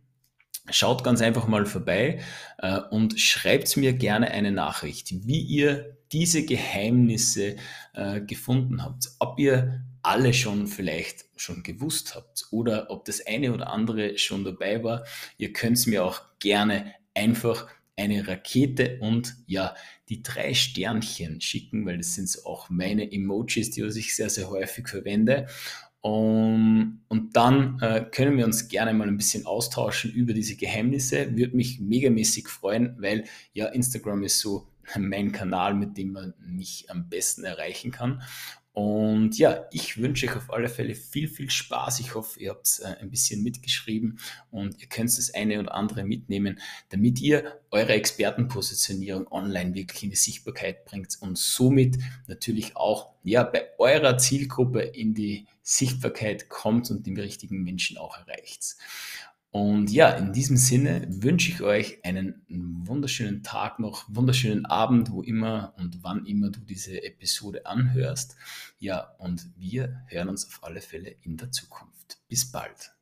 Schaut 0.72 1.04
ganz 1.04 1.22
einfach 1.22 1.48
mal 1.48 1.66
vorbei 1.66 2.20
äh, 2.58 2.80
und 2.90 3.20
schreibt 3.20 3.78
mir 3.78 3.94
gerne 3.94 4.32
eine 4.32 4.52
Nachricht, 4.52 5.28
wie 5.28 5.42
ihr 5.42 5.98
diese 6.12 6.46
Geheimnisse 6.46 7.56
äh, 7.94 8.22
gefunden 8.22 8.84
habt. 8.84 9.12
Ob 9.20 9.40
ihr 9.40 9.84
alle 10.06 10.34
schon 10.34 10.68
vielleicht 10.68 11.26
schon 11.36 11.64
gewusst 11.64 12.16
habt 12.16 12.46
oder 12.52 12.92
ob 12.92 13.06
das 13.06 13.26
eine 13.26 13.54
oder 13.54 13.72
andere 13.72 14.18
schon 14.18 14.44
dabei 14.44 14.84
war. 14.84 15.04
Ihr 15.38 15.52
könnt 15.52 15.86
mir 15.88 16.06
auch 16.06 16.22
gerne 16.40 16.94
einfach 17.16 17.68
eine 17.98 18.28
Rakete 18.28 19.00
und 19.00 19.36
ja, 19.48 19.74
die 20.10 20.22
drei 20.22 20.54
Sternchen 20.54 21.42
schicken, 21.42 21.86
weil 21.86 21.98
das 21.98 22.14
sind 22.16 22.46
auch 22.46 22.70
meine 22.70 23.12
Emojis, 23.12 23.72
die 23.72 23.82
ich 23.82 24.16
sehr, 24.16 24.30
sehr 24.30 24.50
häufig 24.50 24.88
verwende. 24.88 25.48
Um, 26.06 27.02
und 27.08 27.36
dann 27.36 27.80
äh, 27.82 28.06
können 28.12 28.38
wir 28.38 28.46
uns 28.46 28.68
gerne 28.68 28.94
mal 28.94 29.08
ein 29.08 29.18
bisschen 29.18 29.48
austauschen 29.48 30.12
über 30.12 30.34
diese 30.34 30.56
Geheimnisse. 30.56 31.36
Würde 31.36 31.58
mich 31.58 31.80
megamäßig 31.80 32.48
freuen, 32.48 32.96
weil 33.00 33.24
ja, 33.54 33.70
Instagram 33.70 34.22
ist 34.22 34.40
so 34.40 34.68
mein 35.00 35.32
Kanal, 35.32 35.74
mit 35.74 35.98
dem 35.98 36.12
man 36.12 36.36
mich 36.46 36.92
am 36.92 37.10
besten 37.10 37.44
erreichen 37.44 37.90
kann. 37.90 38.22
Und 38.76 39.38
ja, 39.38 39.68
ich 39.72 40.02
wünsche 40.02 40.28
euch 40.28 40.36
auf 40.36 40.52
alle 40.52 40.68
Fälle 40.68 40.96
viel, 40.96 41.30
viel 41.30 41.50
Spaß. 41.50 42.02
Ich 42.02 42.14
hoffe, 42.14 42.42
ihr 42.42 42.50
habt 42.50 42.82
äh, 42.84 42.88
ein 43.02 43.10
bisschen 43.10 43.42
mitgeschrieben 43.42 44.20
und 44.52 44.82
ihr 44.82 44.88
könnt 44.88 45.18
das 45.18 45.34
eine 45.34 45.62
oder 45.62 45.74
andere 45.74 46.04
mitnehmen, 46.04 46.60
damit 46.90 47.22
ihr 47.22 47.62
eure 47.72 47.94
Expertenpositionierung 47.94 49.32
online 49.32 49.74
wirklich 49.76 50.04
in 50.04 50.10
die 50.10 50.18
Sichtbarkeit 50.18 50.84
bringt 50.84 51.18
und 51.22 51.38
somit 51.38 52.00
natürlich 52.28 52.76
auch 52.76 53.14
ja, 53.24 53.44
bei 53.44 53.70
eurer 53.78 54.18
Zielgruppe 54.18 54.82
in 54.82 55.14
die 55.14 55.48
Sichtbarkeit 55.64 56.50
kommt 56.50 56.92
und 56.92 57.08
den 57.08 57.18
richtigen 57.18 57.64
Menschen 57.64 57.98
auch 57.98 58.18
erreicht. 58.18 58.76
Und 59.56 59.90
ja, 59.90 60.10
in 60.10 60.34
diesem 60.34 60.58
Sinne 60.58 61.08
wünsche 61.08 61.50
ich 61.50 61.62
euch 61.62 62.04
einen 62.04 62.44
wunderschönen 62.50 63.42
Tag 63.42 63.80
noch, 63.80 64.04
wunderschönen 64.10 64.66
Abend, 64.66 65.12
wo 65.12 65.22
immer 65.22 65.74
und 65.78 66.04
wann 66.04 66.26
immer 66.26 66.50
du 66.50 66.60
diese 66.60 67.02
Episode 67.02 67.66
anhörst. 67.66 68.36
Ja, 68.80 69.16
und 69.18 69.48
wir 69.56 70.04
hören 70.08 70.28
uns 70.28 70.46
auf 70.46 70.62
alle 70.66 70.82
Fälle 70.82 71.16
in 71.22 71.38
der 71.38 71.52
Zukunft. 71.52 72.18
Bis 72.28 72.52
bald. 72.52 72.95